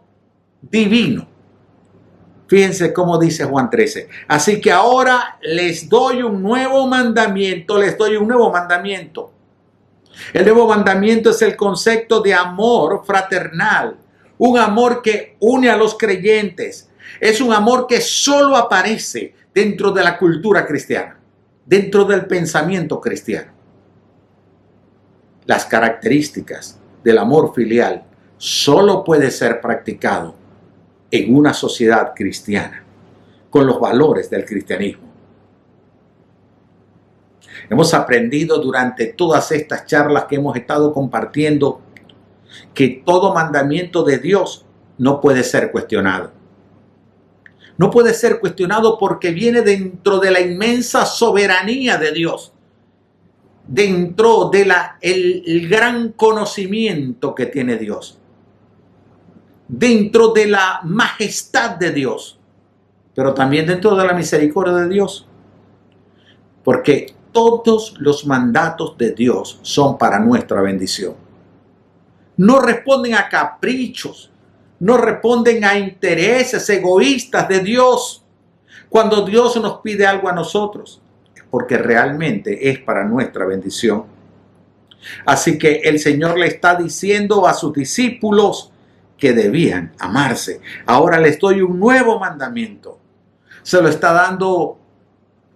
divino. 0.61 1.27
Fíjense 2.47 2.93
cómo 2.93 3.17
dice 3.17 3.45
Juan 3.45 3.69
13. 3.69 4.07
Así 4.27 4.61
que 4.61 4.71
ahora 4.71 5.37
les 5.41 5.89
doy 5.89 6.21
un 6.21 6.41
nuevo 6.43 6.87
mandamiento, 6.87 7.77
les 7.77 7.97
doy 7.97 8.15
un 8.17 8.27
nuevo 8.27 8.51
mandamiento. 8.51 9.31
El 10.33 10.45
nuevo 10.45 10.67
mandamiento 10.67 11.29
es 11.31 11.41
el 11.41 11.55
concepto 11.55 12.21
de 12.21 12.33
amor 12.33 13.03
fraternal, 13.05 13.97
un 14.37 14.57
amor 14.57 15.01
que 15.01 15.37
une 15.39 15.69
a 15.69 15.77
los 15.77 15.97
creyentes. 15.97 16.89
Es 17.19 17.41
un 17.41 17.53
amor 17.53 17.87
que 17.87 18.01
solo 18.01 18.55
aparece 18.55 19.33
dentro 19.53 19.91
de 19.91 20.03
la 20.03 20.17
cultura 20.17 20.65
cristiana, 20.65 21.17
dentro 21.65 22.05
del 22.05 22.25
pensamiento 22.25 22.99
cristiano. 22.99 23.51
Las 25.45 25.65
características 25.65 26.79
del 27.03 27.17
amor 27.19 27.53
filial 27.53 28.03
solo 28.37 29.03
puede 29.03 29.31
ser 29.31 29.61
practicado 29.61 30.35
en 31.11 31.35
una 31.35 31.53
sociedad 31.53 32.13
cristiana, 32.15 32.83
con 33.49 33.65
los 33.65 33.79
valores 33.79 34.29
del 34.29 34.43
cristianismo. 34.43 35.14
Hemos 37.69 37.93
aprendido 37.93 38.59
durante 38.59 39.07
todas 39.07 39.51
estas 39.51 39.85
charlas 39.85 40.25
que 40.25 40.35
hemos 40.35 40.55
estado 40.55 40.93
compartiendo 40.93 41.81
que 42.73 43.01
todo 43.05 43.33
mandamiento 43.33 44.03
de 44.03 44.19
Dios 44.19 44.65
no 44.97 45.19
puede 45.19 45.43
ser 45.43 45.71
cuestionado. 45.71 46.31
No 47.77 47.91
puede 47.91 48.13
ser 48.13 48.39
cuestionado 48.39 48.97
porque 48.97 49.31
viene 49.31 49.61
dentro 49.61 50.19
de 50.19 50.31
la 50.31 50.39
inmensa 50.39 51.05
soberanía 51.05 51.97
de 51.97 52.11
Dios, 52.13 52.53
dentro 53.67 54.49
de 54.49 54.65
la, 54.65 54.97
el, 55.01 55.43
el 55.45 55.67
gran 55.67 56.13
conocimiento 56.13 57.35
que 57.35 57.47
tiene 57.47 57.75
Dios 57.75 58.19
dentro 59.67 60.31
de 60.31 60.47
la 60.47 60.81
majestad 60.83 61.71
de 61.71 61.91
Dios, 61.91 62.39
pero 63.13 63.33
también 63.33 63.65
dentro 63.65 63.95
de 63.95 64.05
la 64.05 64.13
misericordia 64.13 64.73
de 64.73 64.89
Dios. 64.89 65.27
Porque 66.63 67.13
todos 67.35 67.95
los 67.99 68.25
mandatos 68.25 68.97
de 68.97 69.11
Dios 69.11 69.59
son 69.61 69.97
para 69.97 70.19
nuestra 70.19 70.61
bendición. 70.61 71.15
No 72.37 72.61
responden 72.61 73.15
a 73.15 73.27
caprichos, 73.27 74.31
no 74.79 74.95
responden 74.95 75.65
a 75.65 75.77
intereses 75.77 76.69
egoístas 76.69 77.49
de 77.49 77.59
Dios. 77.59 78.23
Cuando 78.87 79.25
Dios 79.25 79.57
nos 79.57 79.81
pide 79.81 80.07
algo 80.07 80.29
a 80.29 80.33
nosotros, 80.33 81.01
es 81.35 81.43
porque 81.49 81.77
realmente 81.77 82.69
es 82.69 82.79
para 82.79 83.03
nuestra 83.03 83.45
bendición. 83.45 84.05
Así 85.25 85.57
que 85.57 85.81
el 85.83 85.99
Señor 85.99 86.39
le 86.39 86.47
está 86.47 86.75
diciendo 86.75 87.45
a 87.45 87.53
sus 87.53 87.73
discípulos, 87.73 88.71
que 89.17 89.33
debían 89.33 89.93
amarse. 89.99 90.61
Ahora 90.85 91.19
les 91.19 91.39
doy 91.39 91.61
un 91.61 91.79
nuevo 91.79 92.19
mandamiento. 92.19 92.99
Se 93.63 93.81
lo 93.81 93.89
está 93.89 94.11
dando 94.13 94.77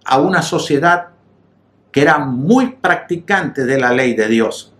a 0.04 0.18
una 0.18 0.42
sociedad 0.42 1.10
que 1.92 2.02
era 2.02 2.18
muy 2.18 2.72
practicante 2.72 3.64
de 3.64 3.78
la 3.78 3.92
ley 3.92 4.14
de 4.14 4.28
Dios, 4.28 4.72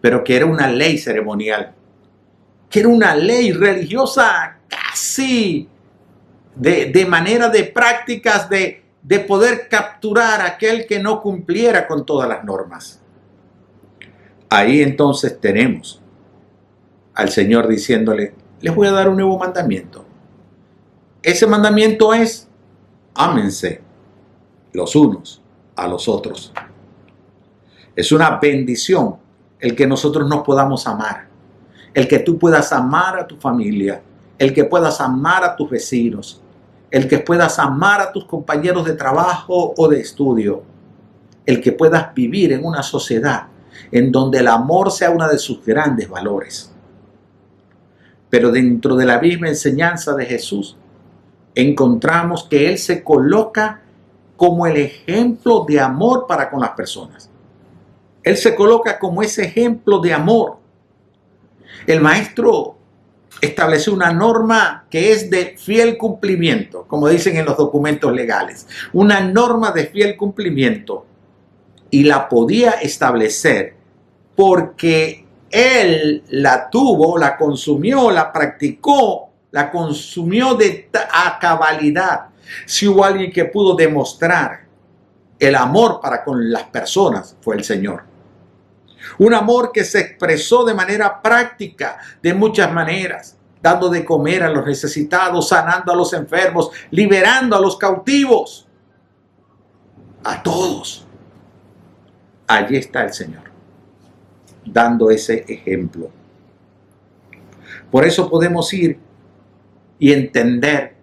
pero 0.00 0.24
que 0.24 0.36
era 0.36 0.46
una 0.46 0.68
ley 0.68 0.98
ceremonial, 0.98 1.72
que 2.68 2.80
era 2.80 2.88
una 2.88 3.14
ley 3.14 3.52
religiosa 3.52 4.58
casi 4.68 5.68
de, 6.56 7.06
manera 7.08 7.48
de 7.48 7.64
prácticas 7.64 8.48
de, 8.48 8.82
de 9.02 9.20
poder 9.20 9.68
capturar 9.68 10.40
a 10.40 10.46
aquel 10.46 10.86
que 10.86 10.98
no 10.98 11.20
cumpliera 11.20 11.86
con 11.86 12.04
todas 12.04 12.28
las 12.28 12.44
normas. 12.44 13.00
Ahí 14.50 14.82
entonces 14.82 15.40
tenemos 15.40 16.00
al 17.14 17.30
Señor 17.30 17.68
diciéndole, 17.68 18.34
les 18.60 18.74
voy 18.74 18.88
a 18.88 18.92
dar 18.92 19.08
un 19.08 19.16
nuevo 19.16 19.38
mandamiento. 19.38 20.04
Ese 21.22 21.46
mandamiento 21.46 22.12
es, 22.12 22.48
ámense 23.14 23.80
los 24.72 24.96
unos 24.96 25.43
a 25.76 25.88
los 25.88 26.08
otros. 26.08 26.52
Es 27.96 28.12
una 28.12 28.38
bendición 28.38 29.16
el 29.60 29.74
que 29.74 29.86
nosotros 29.86 30.28
nos 30.28 30.42
podamos 30.42 30.86
amar, 30.86 31.28
el 31.92 32.08
que 32.08 32.18
tú 32.18 32.38
puedas 32.38 32.72
amar 32.72 33.18
a 33.18 33.26
tu 33.26 33.36
familia, 33.36 34.02
el 34.38 34.52
que 34.52 34.64
puedas 34.64 35.00
amar 35.00 35.44
a 35.44 35.56
tus 35.56 35.70
vecinos, 35.70 36.42
el 36.90 37.08
que 37.08 37.18
puedas 37.18 37.58
amar 37.58 38.00
a 38.00 38.12
tus 38.12 38.24
compañeros 38.24 38.84
de 38.84 38.94
trabajo 38.94 39.74
o 39.76 39.88
de 39.88 40.00
estudio, 40.00 40.62
el 41.46 41.60
que 41.60 41.72
puedas 41.72 42.12
vivir 42.14 42.52
en 42.52 42.64
una 42.64 42.82
sociedad 42.82 43.48
en 43.90 44.10
donde 44.12 44.38
el 44.38 44.48
amor 44.48 44.90
sea 44.90 45.10
uno 45.10 45.28
de 45.28 45.38
sus 45.38 45.64
grandes 45.64 46.08
valores. 46.08 46.72
Pero 48.30 48.50
dentro 48.50 48.96
de 48.96 49.06
la 49.06 49.20
misma 49.20 49.48
enseñanza 49.48 50.14
de 50.14 50.26
Jesús, 50.26 50.76
encontramos 51.54 52.44
que 52.44 52.68
Él 52.70 52.78
se 52.78 53.04
coloca 53.04 53.82
como 54.36 54.66
el 54.66 54.76
ejemplo 54.76 55.64
de 55.66 55.80
amor 55.80 56.26
para 56.26 56.50
con 56.50 56.60
las 56.60 56.70
personas. 56.70 57.30
Él 58.22 58.36
se 58.36 58.54
coloca 58.54 58.98
como 58.98 59.22
ese 59.22 59.44
ejemplo 59.44 59.98
de 59.98 60.12
amor. 60.12 60.58
El 61.86 62.00
maestro 62.00 62.76
estableció 63.40 63.92
una 63.92 64.12
norma 64.12 64.86
que 64.90 65.12
es 65.12 65.30
de 65.30 65.56
fiel 65.58 65.98
cumplimiento, 65.98 66.84
como 66.88 67.08
dicen 67.08 67.36
en 67.36 67.44
los 67.44 67.56
documentos 67.56 68.12
legales, 68.12 68.66
una 68.92 69.20
norma 69.20 69.72
de 69.72 69.86
fiel 69.86 70.16
cumplimiento 70.16 71.04
y 71.90 72.04
la 72.04 72.28
podía 72.28 72.72
establecer 72.72 73.76
porque 74.34 75.26
él 75.50 76.24
la 76.30 76.68
tuvo, 76.68 77.18
la 77.18 77.36
consumió, 77.36 78.10
la 78.10 78.32
practicó, 78.32 79.30
la 79.52 79.70
consumió 79.70 80.54
de 80.54 80.88
a 81.12 81.38
cabalidad. 81.38 82.30
Si 82.66 82.86
hubo 82.86 83.04
alguien 83.04 83.30
que 83.30 83.44
pudo 83.46 83.74
demostrar 83.74 84.64
el 85.38 85.54
amor 85.54 86.00
para 86.00 86.24
con 86.24 86.50
las 86.50 86.64
personas, 86.64 87.36
fue 87.40 87.56
el 87.56 87.64
Señor. 87.64 88.04
Un 89.18 89.34
amor 89.34 89.70
que 89.72 89.84
se 89.84 90.00
expresó 90.00 90.64
de 90.64 90.74
manera 90.74 91.20
práctica, 91.20 91.98
de 92.22 92.32
muchas 92.34 92.72
maneras, 92.72 93.36
dando 93.60 93.88
de 93.88 94.04
comer 94.04 94.42
a 94.42 94.50
los 94.50 94.66
necesitados, 94.66 95.48
sanando 95.48 95.92
a 95.92 95.96
los 95.96 96.12
enfermos, 96.12 96.70
liberando 96.90 97.56
a 97.56 97.60
los 97.60 97.76
cautivos, 97.76 98.66
a 100.22 100.42
todos. 100.42 101.06
Allí 102.46 102.76
está 102.76 103.04
el 103.04 103.12
Señor, 103.12 103.44
dando 104.64 105.10
ese 105.10 105.44
ejemplo. 105.48 106.10
Por 107.90 108.04
eso 108.04 108.28
podemos 108.28 108.72
ir 108.72 108.98
y 109.98 110.12
entender 110.12 110.93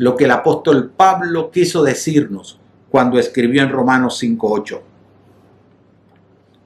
lo 0.00 0.16
que 0.16 0.24
el 0.24 0.30
apóstol 0.30 0.90
Pablo 0.96 1.50
quiso 1.50 1.82
decirnos 1.82 2.58
cuando 2.88 3.18
escribió 3.18 3.62
en 3.62 3.68
Romanos 3.68 4.22
5.8. 4.22 4.80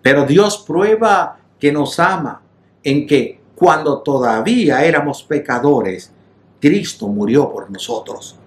Pero 0.00 0.24
Dios 0.24 0.58
prueba 0.64 1.40
que 1.58 1.72
nos 1.72 1.98
ama 1.98 2.42
en 2.84 3.08
que 3.08 3.40
cuando 3.56 4.02
todavía 4.02 4.84
éramos 4.84 5.24
pecadores, 5.24 6.12
Cristo 6.60 7.08
murió 7.08 7.50
por 7.50 7.72
nosotros. 7.72 8.38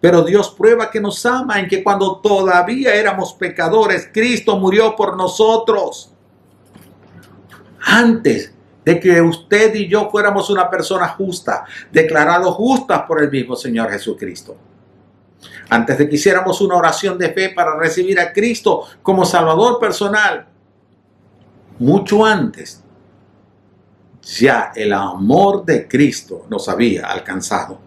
Pero 0.00 0.24
Dios 0.24 0.50
prueba 0.50 0.90
que 0.90 1.00
nos 1.00 1.24
ama 1.24 1.60
en 1.60 1.68
que 1.68 1.84
cuando 1.84 2.16
todavía 2.16 2.96
éramos 2.96 3.34
pecadores, 3.34 4.10
Cristo 4.12 4.58
murió 4.58 4.96
por 4.96 5.16
nosotros. 5.16 6.12
Antes 7.78 8.52
de 8.84 8.98
que 8.98 9.20
usted 9.20 9.74
y 9.74 9.88
yo 9.88 10.10
fuéramos 10.10 10.50
una 10.50 10.68
persona 10.68 11.08
justa, 11.08 11.64
declarados 11.90 12.54
justas 12.54 13.02
por 13.02 13.22
el 13.22 13.30
mismo 13.30 13.56
Señor 13.56 13.90
Jesucristo. 13.90 14.56
Antes 15.68 15.98
de 15.98 16.08
que 16.08 16.16
hiciéramos 16.16 16.60
una 16.60 16.76
oración 16.76 17.16
de 17.16 17.32
fe 17.32 17.50
para 17.50 17.76
recibir 17.78 18.18
a 18.20 18.32
Cristo 18.32 18.84
como 19.02 19.24
Salvador 19.24 19.78
personal, 19.78 20.46
mucho 21.78 22.24
antes, 22.24 22.82
ya 24.22 24.72
el 24.74 24.92
amor 24.92 25.64
de 25.64 25.88
Cristo 25.88 26.46
nos 26.48 26.68
había 26.68 27.06
alcanzado. 27.06 27.78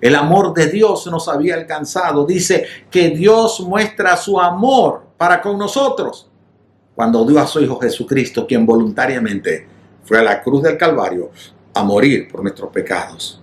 El 0.00 0.14
amor 0.14 0.52
de 0.52 0.66
Dios 0.66 1.06
nos 1.06 1.28
había 1.28 1.54
alcanzado. 1.54 2.26
Dice 2.26 2.66
que 2.90 3.10
Dios 3.10 3.60
muestra 3.60 4.16
su 4.16 4.38
amor 4.38 5.06
para 5.16 5.40
con 5.40 5.56
nosotros 5.56 6.28
cuando 6.94 7.24
dio 7.24 7.40
a 7.40 7.46
su 7.46 7.60
Hijo 7.60 7.80
Jesucristo, 7.80 8.46
quien 8.46 8.66
voluntariamente 8.66 9.73
fue 10.04 10.18
a 10.18 10.22
la 10.22 10.42
cruz 10.42 10.62
del 10.62 10.76
Calvario 10.76 11.30
a 11.72 11.82
morir 11.82 12.28
por 12.30 12.42
nuestros 12.42 12.70
pecados. 12.70 13.40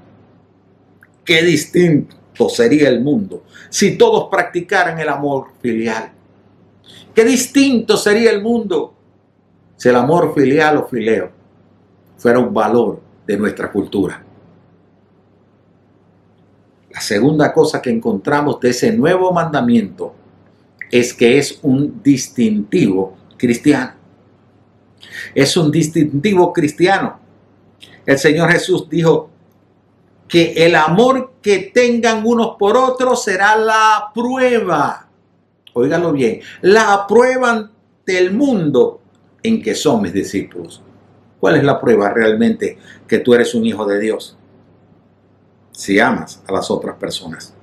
Qué 1.26 1.42
distinto 1.44 2.50
sería 2.50 2.90
el 2.90 3.02
mundo 3.02 3.44
si 3.70 3.98
todos 3.98 4.30
practicaran 4.30 5.00
el 5.00 5.10
amor 5.10 5.48
filial. 5.62 6.12
Qué 7.14 7.26
distinto 7.26 7.98
sería 7.98 8.32
el 8.32 8.42
mundo 8.42 8.94
si 9.76 9.90
el 9.90 9.96
amor 9.96 10.34
filial 10.34 10.78
o 10.78 10.88
fileo 10.88 11.32
fuera 12.18 12.40
un 12.40 12.54
valor 12.54 13.02
de 13.26 13.38
nuestra 13.38 13.72
cultura. 13.72 14.24
La 16.92 17.02
segunda 17.02 17.54
cosa 17.54 17.82
que 17.82 17.90
encontramos 17.90 18.60
de 18.60 18.70
ese 18.70 18.92
nuevo 18.92 19.32
mandamiento 19.32 20.14
es 20.92 21.14
que 21.14 21.38
es 21.38 21.60
un 21.64 22.02
distintivo 22.04 23.18
cristiano. 23.38 24.01
Es 25.34 25.56
un 25.58 25.72
distintivo 25.72 26.52
cristiano. 26.52 27.20
El 28.06 28.18
Señor 28.18 28.52
Jesús 28.52 28.90
dijo 28.90 29.30
que 30.28 30.54
el 30.66 30.76
amor 30.76 31.34
que 31.42 31.72
tengan 31.74 32.26
unos 32.26 32.56
por 32.58 32.78
otros 32.78 33.24
será 33.24 33.56
la 33.56 34.12
prueba. 34.14 35.08
Óigalo 35.74 36.12
bien, 36.12 36.42
la 36.62 37.06
prueba 37.08 37.70
del 38.06 38.32
mundo 38.32 39.02
en 39.44 39.62
que 39.62 39.76
son 39.76 40.02
mis 40.02 40.14
discípulos. 40.14 40.82
¿Cuál 41.40 41.58
es 41.58 41.64
la 41.64 41.80
prueba 41.80 42.10
realmente 42.14 42.78
que 43.08 43.20
tú 43.20 43.34
eres 43.34 43.56
un 43.56 43.66
hijo 43.66 43.86
de 43.86 44.00
Dios? 44.00 44.38
Si 45.72 46.00
amas 46.00 46.42
a 46.48 46.52
las 46.52 46.70
otras 46.70 46.96
personas. 46.98 47.54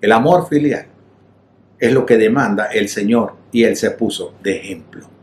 El 0.00 0.12
amor 0.12 0.48
filial 0.48 0.86
es 1.78 1.92
lo 1.92 2.06
que 2.06 2.16
demanda 2.16 2.66
el 2.66 2.88
Señor 2.88 3.34
y 3.52 3.64
Él 3.64 3.76
se 3.76 3.90
puso 3.90 4.34
de 4.42 4.56
ejemplo. 4.56 5.15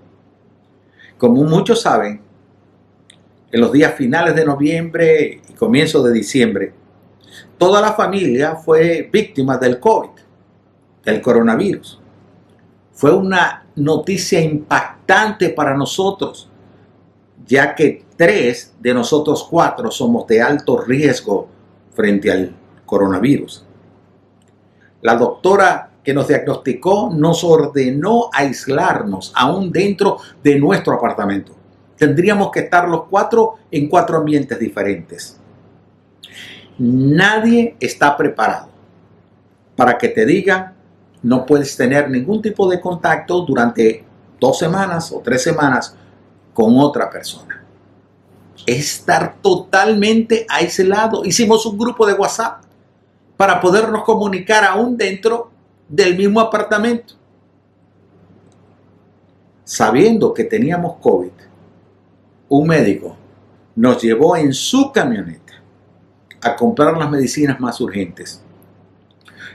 Como 1.18 1.44
muchos 1.44 1.82
saben, 1.82 2.22
en 3.52 3.62
los 3.62 3.72
días 3.72 3.94
finales 3.94 4.36
de 4.36 4.46
noviembre 4.46 5.42
y 5.48 5.54
comienzos 5.54 6.04
de 6.04 6.12
diciembre, 6.12 6.74
toda 7.58 7.82
la 7.82 7.94
familia 7.94 8.56
fue 8.56 9.10
víctima 9.12 9.58
del 9.58 9.80
COVID, 9.80 10.10
del 11.06 11.22
coronavirus. 11.22 12.00
Fue 12.94 13.14
una 13.14 13.66
noticia 13.76 14.42
impactante 14.42 15.50
para 15.50 15.76
nosotros, 15.76 16.50
ya 17.46 17.76
que 17.76 18.06
tres 18.16 18.74
de 18.80 18.94
nosotros 18.94 19.48
cuatro 19.50 19.92
somos 19.92 20.28
de 20.28 20.42
alto 20.42 20.78
riesgo 20.78 21.48
frente 21.92 22.32
al 22.32 22.56
coronavirus. 22.86 23.66
La 25.02 25.16
doctora 25.16 25.93
que 26.04 26.14
nos 26.14 26.28
diagnosticó 26.28 27.10
nos 27.14 27.44
ordenó 27.44 28.30
aislarnos 28.34 29.32
aún 29.36 29.72
dentro 29.72 30.18
de 30.44 30.60
nuestro 30.60 30.94
apartamento. 30.94 31.54
Tendríamos 31.98 32.52
que 32.52 32.62
estar 32.62 32.90
los 32.90 33.06
cuatro 33.06 33.56
en 33.72 33.88
cuatro 33.88 34.18
ambientes 34.18 34.60
diferentes. 34.60 35.40
Nadie 36.78 37.76
está 37.80 38.18
preparado 38.18 38.68
para 39.76 39.98
que 39.98 40.10
te 40.10 40.26
digan 40.26 40.74
no 41.24 41.46
puedes 41.46 41.76
tener 41.78 42.10
ningún 42.10 42.42
tipo 42.42 42.70
de 42.70 42.82
contacto 42.82 43.42
durante 43.42 44.04
dos 44.40 44.60
semanas 44.60 45.12
o 45.12 45.22
tres 45.22 45.42
semanas 45.42 45.96
con 46.54 46.78
otra 46.78 47.10
persona. 47.10 47.64
Estar 48.66 49.36
totalmente 49.42 50.46
aislado. 50.50 51.24
Hicimos 51.24 51.66
un 51.66 51.78
grupo 51.78 52.06
de 52.06 52.14
WhatsApp 52.14 52.64
para 53.38 53.62
podernos 53.62 54.04
comunicar 54.04 54.66
aún 54.66 54.98
dentro 54.98 55.53
del 55.94 56.18
mismo 56.18 56.40
apartamento. 56.40 57.14
Sabiendo 59.64 60.34
que 60.34 60.44
teníamos 60.44 60.96
COVID, 60.98 61.32
un 62.50 62.68
médico 62.68 63.16
nos 63.76 64.02
llevó 64.02 64.36
en 64.36 64.54
su 64.54 64.92
camioneta 64.92 65.54
a 66.42 66.56
comprar 66.56 66.98
las 66.98 67.12
medicinas 67.12 67.60
más 67.60 67.80
urgentes. 67.80 68.44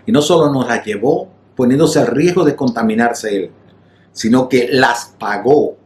Y 0.07 0.13
no 0.13 0.23
solo 0.23 0.53
nos 0.53 0.69
las 0.69 0.85
llevó 0.85 1.29
poniéndose 1.57 1.99
al 1.99 2.07
riesgo 2.07 2.45
de 2.45 2.55
contaminarse 2.55 3.37
él, 3.37 3.51
sino 4.13 4.49
que 4.49 4.69
las 4.71 5.17
pagó 5.19 5.77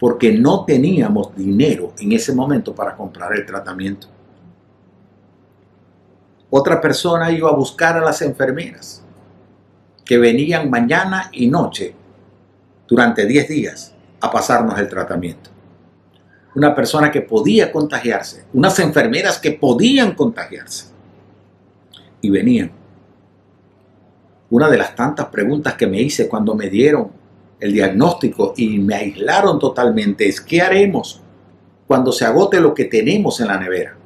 porque 0.00 0.32
no 0.32 0.64
teníamos 0.64 1.34
dinero 1.36 1.92
en 2.00 2.10
ese 2.10 2.34
momento 2.34 2.74
para 2.74 2.96
comprar 2.96 3.34
el 3.34 3.46
tratamiento. 3.46 4.08
Otra 6.50 6.80
persona 6.80 7.30
iba 7.30 7.48
a 7.48 7.54
buscar 7.54 7.96
a 7.96 8.00
las 8.00 8.20
enfermeras 8.20 9.01
que 10.04 10.18
venían 10.18 10.70
mañana 10.70 11.30
y 11.32 11.46
noche 11.46 11.94
durante 12.88 13.26
10 13.26 13.48
días 13.48 13.94
a 14.20 14.30
pasarnos 14.30 14.78
el 14.78 14.88
tratamiento. 14.88 15.50
Una 16.54 16.74
persona 16.74 17.10
que 17.10 17.22
podía 17.22 17.72
contagiarse, 17.72 18.44
unas 18.52 18.78
enfermeras 18.78 19.38
que 19.38 19.52
podían 19.52 20.14
contagiarse 20.14 20.86
y 22.20 22.30
venían. 22.30 22.72
Una 24.50 24.68
de 24.68 24.76
las 24.76 24.94
tantas 24.94 25.26
preguntas 25.26 25.74
que 25.74 25.86
me 25.86 26.00
hice 26.00 26.28
cuando 26.28 26.54
me 26.54 26.68
dieron 26.68 27.10
el 27.58 27.72
diagnóstico 27.72 28.52
y 28.56 28.78
me 28.78 28.94
aislaron 28.96 29.58
totalmente 29.58 30.28
es, 30.28 30.40
¿qué 30.40 30.60
haremos 30.60 31.22
cuando 31.86 32.12
se 32.12 32.26
agote 32.26 32.60
lo 32.60 32.74
que 32.74 32.84
tenemos 32.84 33.40
en 33.40 33.48
la 33.48 33.58
nevera? 33.58 33.96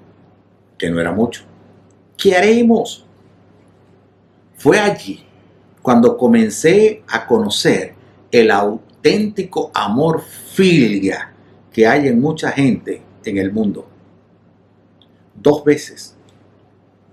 Que 0.78 0.88
no 0.88 1.00
era 1.00 1.10
mucho. 1.10 1.42
¿Qué 2.16 2.36
haremos? 2.36 3.04
Fue 4.56 4.78
allí 4.78 5.25
cuando 5.86 6.18
comencé 6.18 7.04
a 7.06 7.28
conocer 7.28 7.94
el 8.32 8.50
auténtico 8.50 9.70
amor 9.72 10.20
filia 10.20 11.32
que 11.72 11.86
hay 11.86 12.08
en 12.08 12.20
mucha 12.20 12.50
gente 12.50 13.00
en 13.24 13.38
el 13.38 13.52
mundo. 13.52 13.86
Dos 15.32 15.62
veces, 15.62 16.16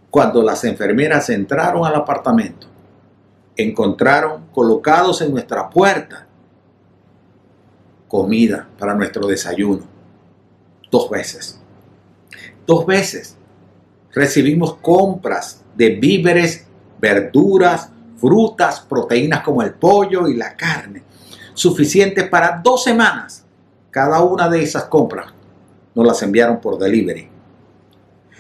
cuando 0.09 0.41
las 0.41 0.63
enfermeras 0.63 1.29
entraron 1.29 1.85
al 1.85 1.93
apartamento, 1.93 2.65
encontraron 3.55 4.47
colocados 4.51 5.21
en 5.21 5.29
nuestra 5.29 5.69
puerta 5.69 6.25
comida 8.07 8.67
para 8.79 8.95
nuestro 8.95 9.27
desayuno. 9.27 9.83
Dos 10.89 11.11
veces. 11.11 11.59
Dos 12.65 12.87
veces 12.87 13.37
recibimos 14.11 14.77
compras 14.77 15.61
de 15.75 15.89
víveres, 15.91 16.65
verduras, 16.99 17.92
frutas, 18.23 18.79
proteínas 18.79 19.41
como 19.41 19.61
el 19.63 19.73
pollo 19.73 20.29
y 20.29 20.37
la 20.37 20.55
carne, 20.55 21.03
suficientes 21.53 22.29
para 22.29 22.61
dos 22.63 22.81
semanas. 22.81 23.45
Cada 23.91 24.21
una 24.21 24.47
de 24.47 24.63
esas 24.63 24.85
compras 24.85 25.33
nos 25.93 26.07
las 26.07 26.23
enviaron 26.23 26.61
por 26.61 26.79
delivery. 26.79 27.27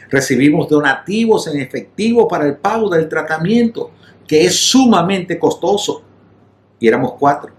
Recibimos 0.09 0.69
donativos 0.69 1.47
en 1.47 1.59
efectivo 1.59 2.29
para 2.29 2.45
el 2.45 2.55
pago 2.55 2.87
del 2.87 3.09
tratamiento, 3.09 3.91
que 4.25 4.45
es 4.45 4.55
sumamente 4.55 5.37
costoso. 5.37 6.01
Y 6.79 6.87
éramos 6.87 7.15
cuatro, 7.19 7.51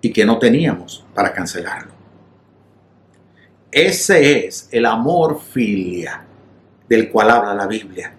y 0.00 0.12
que 0.12 0.24
no 0.24 0.38
teníamos 0.38 1.04
para 1.12 1.32
cancelarlo. 1.32 1.90
Ese 3.72 4.46
es 4.46 4.68
el 4.70 4.86
amor 4.86 5.40
filia 5.40 6.24
del 6.88 7.10
cual 7.10 7.30
habla 7.30 7.54
la 7.54 7.66
Biblia. 7.66 8.14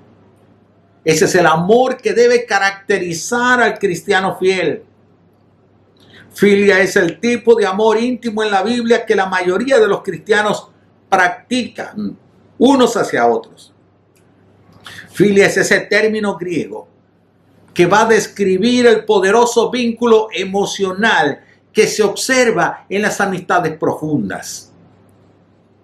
Ese 1.04 1.26
es 1.26 1.36
el 1.36 1.48
amor 1.48 1.98
que 1.98 2.14
debe 2.14 2.46
caracterizar 2.46 3.62
al 3.62 3.80
cristiano 3.80 4.38
fiel. 4.38 4.84
Filia 6.34 6.80
es 6.80 6.96
el 6.96 7.20
tipo 7.20 7.56
de 7.56 7.66
amor 7.66 7.98
íntimo 8.00 8.44
en 8.44 8.52
la 8.52 8.64
Biblia 8.64 9.06
que 9.06 9.16
la 9.16 9.26
mayoría 9.26 9.80
de 9.80 9.88
los 9.88 10.02
cristianos 10.02 10.70
practican 11.10 12.18
unos 12.58 12.96
hacia 12.96 13.28
otros. 13.28 13.74
Filia 15.12 15.48
es 15.48 15.58
ese 15.58 15.82
término 15.82 16.38
griego 16.38 16.88
que 17.74 17.86
va 17.86 18.02
a 18.02 18.06
describir 18.06 18.86
el 18.86 19.06
poderoso 19.06 19.70
vínculo 19.70 20.28
emocional 20.34 21.42
que 21.74 21.88
se 21.88 22.04
observa 22.04 22.86
en 22.90 23.02
las 23.02 23.20
amistades 23.22 23.78
profundas. 23.78 24.72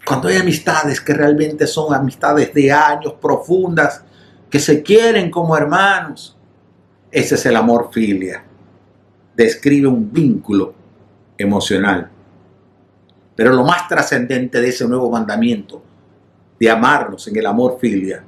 Cuando 0.06 0.28
hay 0.28 0.38
amistades 0.38 1.02
que 1.02 1.14
realmente 1.14 1.68
son 1.68 1.94
amistades 1.94 2.54
de 2.54 2.72
años 2.72 3.14
profundas, 3.22 4.04
que 4.50 4.60
se 4.60 4.82
quieren 4.82 5.30
como 5.30 5.58
hermanos, 5.58 6.38
ese 7.12 7.36
es 7.36 7.46
el 7.46 7.56
amor 7.56 7.90
filia. 7.92 8.44
Describe 9.36 9.88
un 9.88 10.12
vínculo 10.12 10.74
emocional. 11.38 12.10
Pero 13.36 13.54
lo 13.54 13.64
más 13.64 13.88
trascendente 13.88 14.60
de 14.60 14.70
ese 14.70 14.88
nuevo 14.88 15.12
mandamiento, 15.12 15.84
de 16.60 16.70
amarnos 16.70 17.28
en 17.28 17.36
el 17.36 17.46
amor 17.46 17.78
filia, 17.80 18.24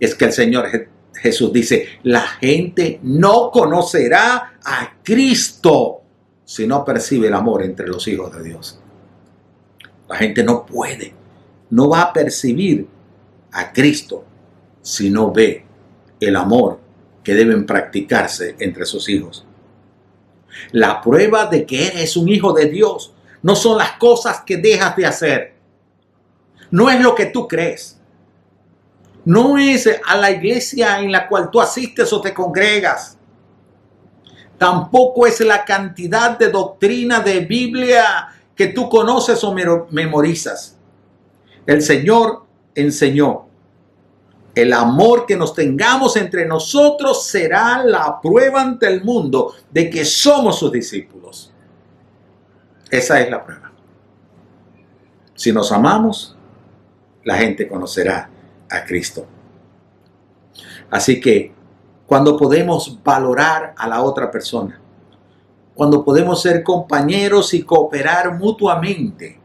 es 0.00 0.14
que 0.14 0.24
el 0.24 0.32
Señor 0.32 0.66
Jesús 1.14 1.52
dice, 1.52 1.86
la 2.02 2.22
gente 2.22 3.00
no 3.02 3.50
conocerá 3.50 4.58
a 4.64 4.94
Cristo 5.02 6.00
si 6.44 6.66
no 6.66 6.84
percibe 6.84 7.28
el 7.28 7.34
amor 7.34 7.62
entre 7.62 7.86
los 7.86 8.06
hijos 8.08 8.34
de 8.36 8.42
Dios. 8.42 8.80
La 10.08 10.16
gente 10.16 10.42
no 10.42 10.66
puede, 10.66 11.14
no 11.70 11.88
va 11.88 12.02
a 12.02 12.12
percibir 12.12 12.86
a 13.52 13.72
Cristo 13.72 14.24
si 14.84 15.08
no 15.08 15.32
ve 15.32 15.64
el 16.20 16.36
amor 16.36 16.78
que 17.24 17.34
deben 17.34 17.64
practicarse 17.64 18.54
entre 18.58 18.84
sus 18.84 19.08
hijos. 19.08 19.46
La 20.72 21.00
prueba 21.00 21.46
de 21.46 21.64
que 21.64 21.88
eres 21.88 22.16
un 22.16 22.28
hijo 22.28 22.52
de 22.52 22.66
Dios 22.66 23.12
no 23.42 23.56
son 23.56 23.78
las 23.78 23.92
cosas 23.92 24.42
que 24.46 24.58
dejas 24.58 24.94
de 24.94 25.06
hacer. 25.06 25.54
No 26.70 26.90
es 26.90 27.00
lo 27.00 27.14
que 27.14 27.26
tú 27.26 27.48
crees. 27.48 27.98
No 29.24 29.56
es 29.56 29.88
a 30.06 30.16
la 30.16 30.30
iglesia 30.30 31.00
en 31.00 31.10
la 31.10 31.26
cual 31.28 31.50
tú 31.50 31.60
asistes 31.60 32.12
o 32.12 32.20
te 32.20 32.34
congregas. 32.34 33.16
Tampoco 34.58 35.26
es 35.26 35.40
la 35.40 35.64
cantidad 35.64 36.38
de 36.38 36.50
doctrina 36.50 37.20
de 37.20 37.40
Biblia 37.40 38.28
que 38.54 38.68
tú 38.68 38.90
conoces 38.90 39.42
o 39.44 39.54
memorizas. 39.90 40.76
El 41.66 41.80
Señor 41.80 42.44
enseñó, 42.74 43.46
el 44.54 44.72
amor 44.72 45.26
que 45.26 45.36
nos 45.36 45.54
tengamos 45.54 46.16
entre 46.16 46.46
nosotros 46.46 47.26
será 47.26 47.82
la 47.82 48.20
prueba 48.20 48.60
ante 48.60 48.86
el 48.86 49.02
mundo 49.02 49.54
de 49.70 49.90
que 49.90 50.04
somos 50.04 50.58
sus 50.58 50.70
discípulos. 50.70 51.52
Esa 52.90 53.20
es 53.20 53.30
la 53.30 53.44
prueba. 53.44 53.72
Si 55.34 55.52
nos 55.52 55.72
amamos, 55.72 56.36
la 57.24 57.36
gente 57.36 57.66
conocerá 57.66 58.30
a 58.70 58.84
Cristo. 58.84 59.26
Así 60.90 61.20
que 61.20 61.52
cuando 62.06 62.36
podemos 62.36 63.02
valorar 63.02 63.74
a 63.76 63.88
la 63.88 64.02
otra 64.02 64.30
persona, 64.30 64.80
cuando 65.74 66.04
podemos 66.04 66.40
ser 66.40 66.62
compañeros 66.62 67.52
y 67.54 67.64
cooperar 67.64 68.38
mutuamente 68.38 69.40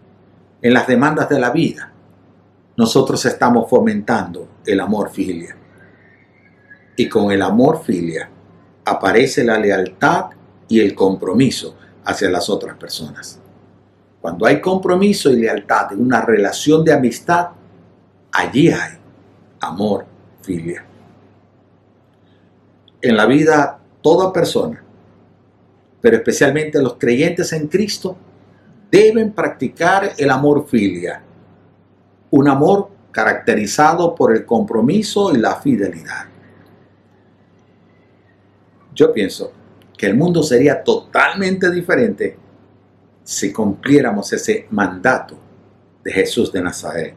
en 0.62 0.74
las 0.74 0.86
demandas 0.86 1.28
de 1.30 1.40
la 1.40 1.50
vida, 1.50 1.89
nosotros 2.80 3.26
estamos 3.26 3.70
fomentando 3.70 4.48
el 4.66 4.80
amor 4.80 5.12
filia. 5.12 5.54
Y 6.96 7.10
con 7.10 7.32
el 7.32 7.42
amor 7.42 7.84
filia 7.84 8.30
aparece 8.86 9.44
la 9.44 9.60
lealtad 9.60 10.28
y 10.70 10.80
el 10.80 10.96
compromiso 10.96 11.76
hacia 12.06 12.30
las 12.30 12.50
otras 12.50 12.78
personas. 12.78 13.40
Cuando 14.22 14.46
hay 14.46 14.62
compromiso 14.62 15.30
y 15.30 15.42
lealtad 15.42 15.92
en 15.92 16.02
una 16.02 16.22
relación 16.22 16.86
de 16.86 16.94
amistad, 16.94 17.50
allí 18.32 18.70
hay 18.70 18.98
amor 19.60 20.06
filia. 20.42 20.86
En 23.02 23.18
la 23.18 23.26
vida, 23.26 23.80
toda 24.02 24.32
persona 24.32 24.84
pero 26.02 26.18
especialmente 26.18 26.82
los 26.82 26.96
creyentes 26.96 27.52
en 27.54 27.68
Cristo, 27.68 28.16
deben 28.92 29.32
practicar 29.32 30.14
el 30.18 30.30
amor 30.30 30.68
filia, 30.68 31.22
un 32.32 32.48
amor 32.48 32.90
caracterizado 33.12 34.14
por 34.16 34.36
el 34.36 34.46
compromiso 34.46 35.34
y 35.34 35.38
la 35.38 35.56
fidelidad. 35.56 36.26
Yo 38.94 39.12
pienso 39.14 39.52
que 39.98 40.06
el 40.06 40.16
mundo 40.16 40.44
sería 40.44 40.84
totalmente 40.84 41.72
diferente 41.72 42.38
si 43.24 43.52
cumpliéramos 43.52 44.32
ese 44.34 44.68
mandato 44.72 45.38
de 46.04 46.12
Jesús 46.12 46.52
de 46.52 46.62
Nazaret. 46.62 47.16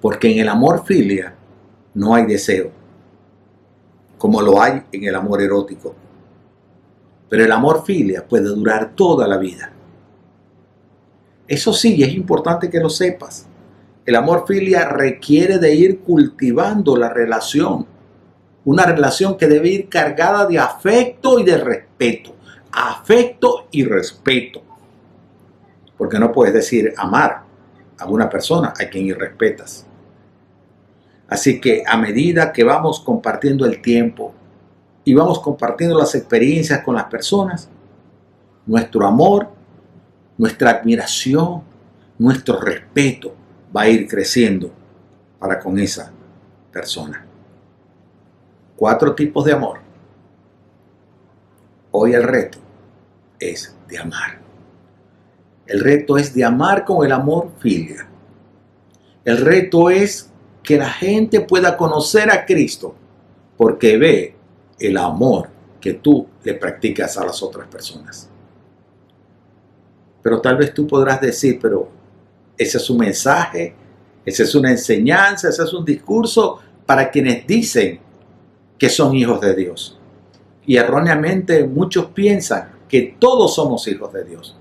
Porque 0.00 0.30
en 0.30 0.38
el 0.40 0.48
amor 0.48 0.84
filia 0.84 1.34
no 1.94 2.14
hay 2.14 2.26
deseo, 2.26 2.70
como 4.18 4.42
lo 4.42 4.60
hay 4.60 4.82
en 4.92 5.04
el 5.04 5.14
amor 5.14 5.42
erótico. 5.42 5.94
Pero 7.28 7.44
el 7.44 7.52
amor 7.52 7.84
filia 7.84 8.26
puede 8.26 8.44
durar 8.44 8.94
toda 8.94 9.26
la 9.26 9.38
vida. 9.38 9.72
Eso 11.46 11.72
sí, 11.72 12.02
es 12.02 12.14
importante 12.14 12.70
que 12.70 12.80
lo 12.80 12.90
sepas. 12.90 13.46
El 14.04 14.16
amor 14.16 14.44
filia 14.46 14.88
requiere 14.88 15.58
de 15.58 15.74
ir 15.74 16.00
cultivando 16.00 16.96
la 16.96 17.08
relación. 17.08 17.86
Una 18.64 18.84
relación 18.84 19.36
que 19.36 19.46
debe 19.46 19.68
ir 19.68 19.88
cargada 19.88 20.46
de 20.46 20.58
afecto 20.58 21.38
y 21.38 21.44
de 21.44 21.58
respeto. 21.58 22.34
Afecto 22.72 23.68
y 23.70 23.84
respeto. 23.84 24.62
Porque 25.96 26.18
no 26.18 26.32
puedes 26.32 26.54
decir 26.54 26.92
amar 26.96 27.42
a 27.98 28.06
una 28.06 28.28
persona 28.28 28.74
a 28.78 28.84
quien 28.88 29.06
irrespetas. 29.06 29.86
Así 31.28 31.60
que 31.60 31.82
a 31.86 31.96
medida 31.96 32.52
que 32.52 32.64
vamos 32.64 33.00
compartiendo 33.00 33.66
el 33.66 33.80
tiempo, 33.80 34.34
y 35.06 35.14
vamos 35.14 35.38
compartiendo 35.38 35.96
las 35.96 36.16
experiencias 36.16 36.80
con 36.80 36.96
las 36.96 37.04
personas, 37.04 37.68
nuestro 38.66 39.06
amor 39.06 39.48
nuestra 40.38 40.70
admiración, 40.70 41.62
nuestro 42.18 42.60
respeto 42.60 43.34
va 43.74 43.82
a 43.82 43.88
ir 43.88 44.06
creciendo 44.06 44.70
para 45.38 45.58
con 45.58 45.78
esa 45.78 46.12
persona. 46.72 47.24
Cuatro 48.76 49.14
tipos 49.14 49.44
de 49.44 49.52
amor. 49.52 49.80
Hoy 51.90 52.12
el 52.14 52.22
reto 52.22 52.58
es 53.38 53.74
de 53.88 53.98
amar. 53.98 54.38
El 55.66 55.80
reto 55.80 56.18
es 56.18 56.34
de 56.34 56.44
amar 56.44 56.84
con 56.84 57.04
el 57.04 57.12
amor 57.12 57.52
filia. 57.58 58.06
El 59.24 59.38
reto 59.38 59.90
es 59.90 60.30
que 60.62 60.76
la 60.76 60.90
gente 60.90 61.40
pueda 61.40 61.76
conocer 61.76 62.30
a 62.30 62.44
Cristo 62.44 62.94
porque 63.56 63.96
ve 63.96 64.36
el 64.78 64.96
amor 64.98 65.48
que 65.80 65.94
tú 65.94 66.26
le 66.44 66.54
practicas 66.54 67.16
a 67.16 67.24
las 67.24 67.42
otras 67.42 67.66
personas. 67.68 68.28
Pero 70.26 70.40
tal 70.40 70.56
vez 70.56 70.74
tú 70.74 70.88
podrás 70.88 71.20
decir, 71.20 71.56
pero 71.62 71.88
ese 72.58 72.78
es 72.78 72.90
un 72.90 72.98
mensaje, 72.98 73.76
esa 74.24 74.42
es 74.42 74.56
una 74.56 74.72
enseñanza, 74.72 75.48
ese 75.48 75.62
es 75.62 75.72
un 75.72 75.84
discurso 75.84 76.58
para 76.84 77.12
quienes 77.12 77.46
dicen 77.46 78.00
que 78.76 78.88
son 78.88 79.14
hijos 79.14 79.40
de 79.40 79.54
Dios. 79.54 79.96
Y 80.66 80.78
erróneamente 80.78 81.64
muchos 81.64 82.06
piensan 82.06 82.72
que 82.88 83.14
todos 83.20 83.54
somos 83.54 83.86
hijos 83.86 84.12
de 84.12 84.24
Dios. 84.24 84.56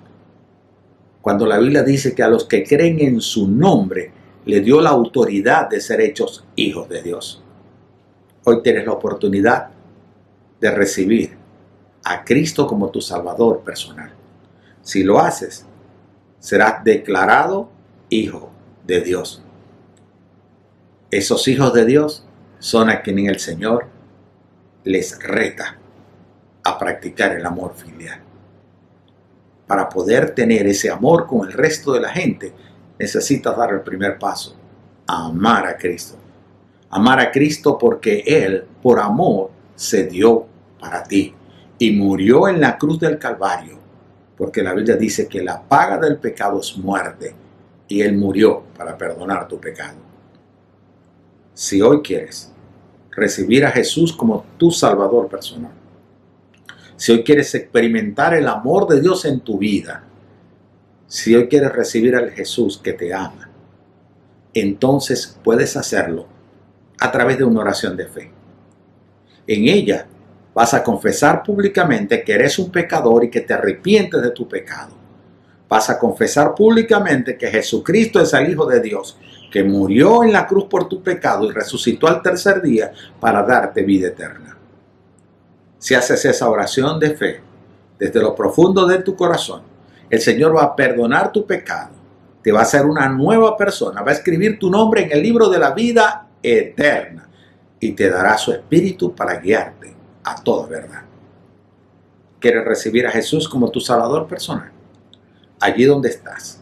Cuando 1.19 1.47
la 1.47 1.58
Biblia 1.58 1.82
dice 1.82 2.13
que 2.13 2.21
a 2.21 2.28
los 2.28 2.43
que 2.43 2.63
creen 2.63 2.99
en 2.99 3.19
su 3.19 3.47
nombre 3.47 4.12
le 4.45 4.62
dio 4.62 4.80
la 4.80 4.91
autoridad 4.91 5.67
de 5.67 5.82
ser 5.82 5.99
hechos 5.99 6.45
hijos 6.56 6.88
de 6.89 7.01
Dios. 7.01 7.41
Hoy 8.43 8.62
tienes 8.62 8.86
la 8.86 8.91
oportunidad 8.91 9.69
de 10.62 10.69
recibir 10.69 11.36
a 12.04 12.23
Cristo 12.23 12.67
como 12.67 12.91
tu 12.91 13.01
Salvador 13.01 13.62
personal. 13.62 14.13
Si 14.85 15.03
lo 15.03 15.19
haces, 15.19 15.65
serás 16.39 16.83
declarado 16.83 17.71
hijo 18.09 18.51
de 18.85 19.01
Dios. 19.01 19.43
Esos 21.09 21.47
hijos 21.47 21.73
de 21.73 21.85
Dios 21.85 22.23
son 22.59 22.91
a 22.91 23.01
quienes 23.01 23.29
el 23.29 23.39
Señor 23.39 23.87
les 24.83 25.17
reta 25.23 25.79
a 26.63 26.77
practicar 26.77 27.31
el 27.31 27.43
amor 27.47 27.73
filial. 27.73 28.19
Para 29.65 29.89
poder 29.89 30.35
tener 30.35 30.67
ese 30.67 30.91
amor 30.91 31.25
con 31.25 31.47
el 31.47 31.53
resto 31.53 31.91
de 31.93 32.01
la 32.01 32.09
gente, 32.09 32.53
necesitas 32.99 33.57
dar 33.57 33.73
el 33.73 33.81
primer 33.81 34.19
paso, 34.19 34.55
amar 35.07 35.65
a 35.65 35.77
Cristo. 35.77 36.15
Amar 36.91 37.19
a 37.19 37.31
Cristo 37.31 37.75
porque 37.75 38.23
Él, 38.23 38.65
por 38.83 38.99
amor, 38.99 39.49
se 39.73 40.03
dio 40.03 40.45
para 40.79 41.01
ti 41.01 41.33
y 41.79 41.91
murió 41.91 42.47
en 42.47 42.61
la 42.61 42.77
cruz 42.77 42.99
del 42.99 43.17
Calvario, 43.17 43.84
porque 44.37 44.61
la 44.61 44.73
Biblia 44.73 44.95
dice 44.95 45.27
que 45.27 45.43
la 45.43 45.61
paga 45.61 45.97
del 45.97 46.17
pecado 46.17 46.59
es 46.59 46.77
muerte 46.77 47.33
y 47.87 48.01
Él 48.01 48.17
murió 48.17 48.63
para 48.77 48.97
perdonar 48.97 49.47
tu 49.47 49.59
pecado. 49.59 49.97
Si 51.53 51.81
hoy 51.81 52.01
quieres 52.01 52.51
recibir 53.11 53.65
a 53.65 53.71
Jesús 53.71 54.11
como 54.13 54.45
tu 54.57 54.71
Salvador 54.71 55.29
personal, 55.29 55.71
si 56.97 57.11
hoy 57.11 57.23
quieres 57.23 57.53
experimentar 57.55 58.33
el 58.33 58.47
amor 58.47 58.87
de 58.87 59.01
Dios 59.01 59.25
en 59.25 59.39
tu 59.39 59.57
vida, 59.57 60.03
si 61.07 61.35
hoy 61.35 61.47
quieres 61.47 61.71
recibir 61.71 62.15
al 62.15 62.31
Jesús 62.31 62.77
que 62.77 62.93
te 62.93 63.13
ama, 63.13 63.49
entonces 64.53 65.37
puedes 65.43 65.75
hacerlo 65.77 66.27
a 66.99 67.11
través 67.11 67.37
de 67.37 67.43
una 67.43 67.61
oración 67.61 67.95
de 67.95 68.07
fe. 68.07 68.31
En 69.47 69.67
ella 69.67 70.07
vas 70.55 70.73
a 70.73 70.81
confesar 70.81 71.43
públicamente 71.43 72.23
que 72.23 72.31
eres 72.31 72.57
un 72.57 72.71
pecador 72.71 73.25
y 73.25 73.29
que 73.29 73.41
te 73.41 73.53
arrepientes 73.53 74.21
de 74.21 74.31
tu 74.31 74.47
pecado. 74.47 74.95
Vas 75.67 75.89
a 75.89 75.99
confesar 75.99 76.55
públicamente 76.55 77.37
que 77.37 77.47
Jesucristo 77.47 78.21
es 78.21 78.33
el 78.33 78.49
Hijo 78.49 78.65
de 78.65 78.79
Dios, 78.79 79.17
que 79.51 79.65
murió 79.65 80.23
en 80.23 80.31
la 80.31 80.47
cruz 80.47 80.65
por 80.69 80.87
tu 80.87 81.03
pecado 81.03 81.45
y 81.45 81.51
resucitó 81.51 82.07
al 82.07 82.21
tercer 82.21 82.61
día 82.61 82.93
para 83.19 83.43
darte 83.43 83.83
vida 83.83 84.07
eterna. 84.07 84.57
Si 85.77 85.93
haces 85.93 86.23
esa 86.23 86.49
oración 86.49 86.99
de 87.01 87.11
fe 87.11 87.41
desde 87.99 88.21
lo 88.21 88.33
profundo 88.33 88.85
de 88.85 88.99
tu 88.99 89.13
corazón, 89.13 89.61
el 90.09 90.21
Señor 90.21 90.55
va 90.55 90.63
a 90.63 90.75
perdonar 90.75 91.33
tu 91.33 91.45
pecado, 91.45 91.95
te 92.41 92.53
va 92.53 92.59
a 92.59 92.63
hacer 92.63 92.85
una 92.85 93.09
nueva 93.09 93.57
persona, 93.57 94.01
va 94.03 94.11
a 94.11 94.15
escribir 94.15 94.57
tu 94.57 94.69
nombre 94.69 95.03
en 95.03 95.11
el 95.11 95.21
libro 95.21 95.49
de 95.49 95.59
la 95.59 95.71
vida 95.71 96.27
eterna 96.41 97.27
y 97.77 97.91
te 97.91 98.09
dará 98.09 98.37
su 98.37 98.53
espíritu 98.53 99.13
para 99.13 99.39
guiarte 99.39 99.94
a 100.25 100.35
toda 100.43 100.67
verdad. 100.67 101.03
¿Quieres 102.39 102.65
recibir 102.65 103.07
a 103.07 103.11
Jesús 103.11 103.47
como 103.47 103.71
tu 103.71 103.79
Salvador 103.79 104.27
personal? 104.27 104.71
Allí 105.59 105.85
donde 105.85 106.09
estás, 106.09 106.61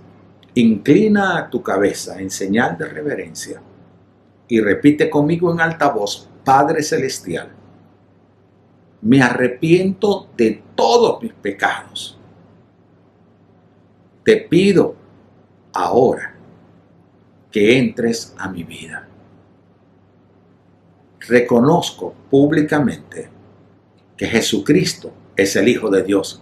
inclina 0.54 1.50
tu 1.50 1.64
cabeza 1.64 2.20
en 2.22 2.30
señal 2.30 2.78
de 2.78 2.86
reverencia 2.86 3.62
y 4.48 4.62
repite 4.62 5.10
conmigo 5.10 5.52
en 5.52 5.62
alta 5.62 5.90
voz, 5.90 6.30
Padre 6.46 6.84
Celestial, 6.84 7.50
me 9.02 9.22
arrepiento 9.22 10.28
de 10.38 10.62
todos 10.76 11.22
mis 11.22 11.34
pecados 11.34 12.20
te 14.24 14.38
pido 14.38 14.96
ahora 15.74 16.34
que 17.52 17.78
entres 17.78 18.34
a 18.38 18.50
mi 18.50 18.64
vida. 18.64 19.08
Reconozco 21.20 22.14
públicamente 22.30 23.30
que 24.18 24.28
Jesucristo 24.28 25.12
es 25.36 25.56
el 25.56 25.68
Hijo 25.68 25.90
de 25.90 26.04
Dios, 26.04 26.42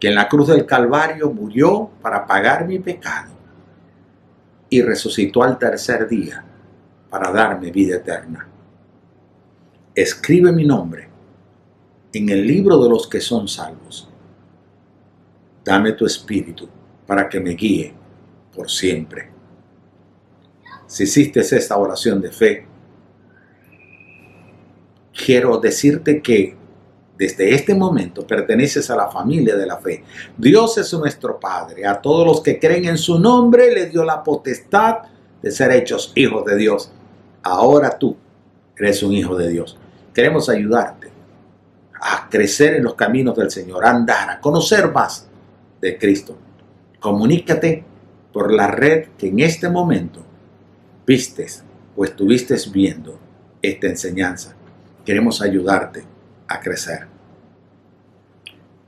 que 0.00 0.08
en 0.08 0.14
la 0.14 0.28
cruz 0.28 0.48
del 0.48 0.66
Calvario 0.66 1.30
murió 1.30 1.90
para 2.02 2.26
pagar 2.26 2.66
mi 2.66 2.78
pecado 2.78 3.32
y 4.68 4.82
resucitó 4.82 5.42
al 5.42 5.58
tercer 5.58 6.08
día 6.08 6.44
para 7.10 7.30
darme 7.30 7.70
vida 7.70 7.96
eterna. 7.96 8.48
Escribe 9.94 10.52
mi 10.52 10.64
nombre 10.64 11.08
en 12.12 12.28
el 12.28 12.46
libro 12.46 12.82
de 12.82 12.88
los 12.88 13.06
que 13.06 13.20
son 13.20 13.46
salvos 13.48 14.08
dame 15.64 15.92
tu 15.92 16.04
espíritu 16.04 16.68
para 17.06 17.28
que 17.28 17.40
me 17.40 17.50
guíe 17.50 17.94
por 18.54 18.70
siempre. 18.70 19.30
Si 20.86 21.04
hiciste 21.04 21.40
esta 21.40 21.76
oración 21.76 22.20
de 22.20 22.30
fe, 22.30 22.66
quiero 25.14 25.58
decirte 25.58 26.20
que 26.20 26.56
desde 27.16 27.54
este 27.54 27.74
momento 27.74 28.26
perteneces 28.26 28.90
a 28.90 28.96
la 28.96 29.08
familia 29.08 29.56
de 29.56 29.66
la 29.66 29.78
fe. 29.78 30.02
Dios 30.36 30.76
es 30.78 30.92
nuestro 30.94 31.38
Padre. 31.38 31.86
A 31.86 32.00
todos 32.00 32.26
los 32.26 32.40
que 32.40 32.58
creen 32.58 32.86
en 32.86 32.98
su 32.98 33.18
nombre 33.18 33.72
le 33.72 33.86
dio 33.86 34.04
la 34.04 34.22
potestad 34.22 34.98
de 35.40 35.50
ser 35.50 35.70
hechos 35.70 36.12
hijos 36.16 36.44
de 36.44 36.56
Dios. 36.56 36.90
Ahora 37.42 37.98
tú 37.98 38.16
eres 38.76 39.02
un 39.02 39.12
hijo 39.12 39.36
de 39.36 39.48
Dios. 39.48 39.78
Queremos 40.12 40.48
ayudarte 40.48 41.12
a 42.00 42.28
crecer 42.28 42.74
en 42.74 42.84
los 42.84 42.94
caminos 42.94 43.36
del 43.36 43.50
Señor, 43.50 43.84
a 43.86 43.90
andar, 43.90 44.30
a 44.30 44.40
conocer 44.40 44.90
más 44.90 45.28
de 45.80 45.96
Cristo. 45.98 46.36
Comunícate 46.98 47.84
por 48.32 48.52
la 48.52 48.66
red 48.66 49.08
que 49.16 49.28
en 49.28 49.40
este 49.40 49.68
momento 49.68 50.20
vistes 51.06 51.62
o 51.96 52.04
estuviste 52.04 52.56
viendo 52.72 53.18
esta 53.62 53.86
enseñanza. 53.86 54.56
Queremos 55.04 55.42
ayudarte 55.42 56.04
a 56.48 56.60
crecer. 56.60 57.06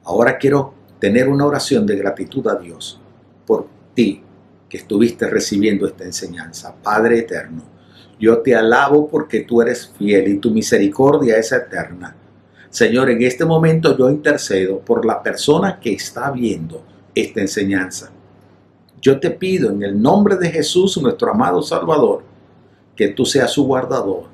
Ahora 0.04 0.38
quiero 0.38 0.72
tener 0.98 1.28
una 1.28 1.46
oración 1.46 1.86
de 1.86 1.96
gratitud 1.96 2.46
a 2.48 2.54
Dios 2.56 3.00
por 3.46 3.66
ti 3.94 4.22
que 4.68 4.78
estuviste 4.78 5.28
recibiendo 5.28 5.86
esta 5.86 6.04
enseñanza. 6.04 6.74
Padre 6.82 7.18
eterno, 7.18 7.62
yo 8.18 8.38
te 8.38 8.54
alabo 8.54 9.08
porque 9.08 9.40
tú 9.40 9.60
eres 9.60 9.92
fiel 9.98 10.28
y 10.28 10.38
tu 10.38 10.50
misericordia 10.50 11.36
es 11.36 11.52
eterna. 11.52 12.16
Señor, 12.70 13.10
en 13.10 13.22
este 13.22 13.44
momento 13.44 13.96
yo 13.96 14.10
intercedo 14.10 14.80
por 14.80 15.04
la 15.04 15.22
persona 15.22 15.78
que 15.78 15.92
está 15.92 16.30
viendo 16.30 16.84
esta 17.14 17.40
enseñanza. 17.40 18.10
Yo 19.00 19.20
te 19.20 19.30
pido 19.30 19.70
en 19.70 19.82
el 19.82 20.00
nombre 20.00 20.36
de 20.36 20.50
Jesús, 20.50 21.00
nuestro 21.00 21.30
amado 21.30 21.62
Salvador, 21.62 22.22
que 22.94 23.08
tú 23.08 23.24
seas 23.24 23.52
su 23.52 23.66
guardador, 23.66 24.24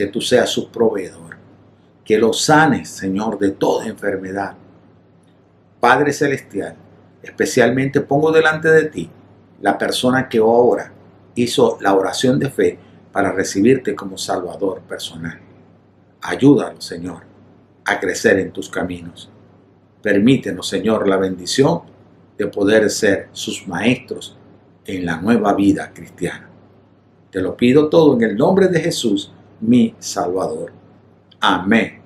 que 0.00 0.06
tú 0.06 0.22
seas 0.22 0.48
su 0.48 0.70
proveedor, 0.70 1.36
que 2.02 2.16
lo 2.16 2.32
sanes, 2.32 2.88
Señor, 2.88 3.38
de 3.38 3.50
toda 3.50 3.86
enfermedad. 3.86 4.54
Padre 5.78 6.14
Celestial, 6.14 6.74
especialmente 7.22 8.00
pongo 8.00 8.32
delante 8.32 8.70
de 8.70 8.84
ti 8.84 9.10
la 9.60 9.76
persona 9.76 10.26
que 10.26 10.38
ahora 10.38 10.90
hizo 11.34 11.76
la 11.82 11.92
oración 11.92 12.38
de 12.38 12.48
fe 12.48 12.78
para 13.12 13.30
recibirte 13.30 13.94
como 13.94 14.16
Salvador 14.16 14.80
personal. 14.88 15.38
Ayúdalo, 16.22 16.80
Señor, 16.80 17.24
a 17.84 18.00
crecer 18.00 18.38
en 18.38 18.52
tus 18.52 18.70
caminos. 18.70 19.30
Permítenos, 20.00 20.66
Señor, 20.66 21.06
la 21.06 21.18
bendición 21.18 21.82
de 22.38 22.46
poder 22.46 22.88
ser 22.88 23.28
sus 23.32 23.68
maestros 23.68 24.38
en 24.86 25.04
la 25.04 25.20
nueva 25.20 25.52
vida 25.52 25.92
cristiana. 25.92 26.48
Te 27.30 27.42
lo 27.42 27.54
pido 27.54 27.90
todo 27.90 28.14
en 28.14 28.22
el 28.22 28.38
nombre 28.38 28.68
de 28.68 28.80
Jesús, 28.80 29.34
mi 29.60 29.94
Salvador. 29.98 30.72
Amén 31.40 31.99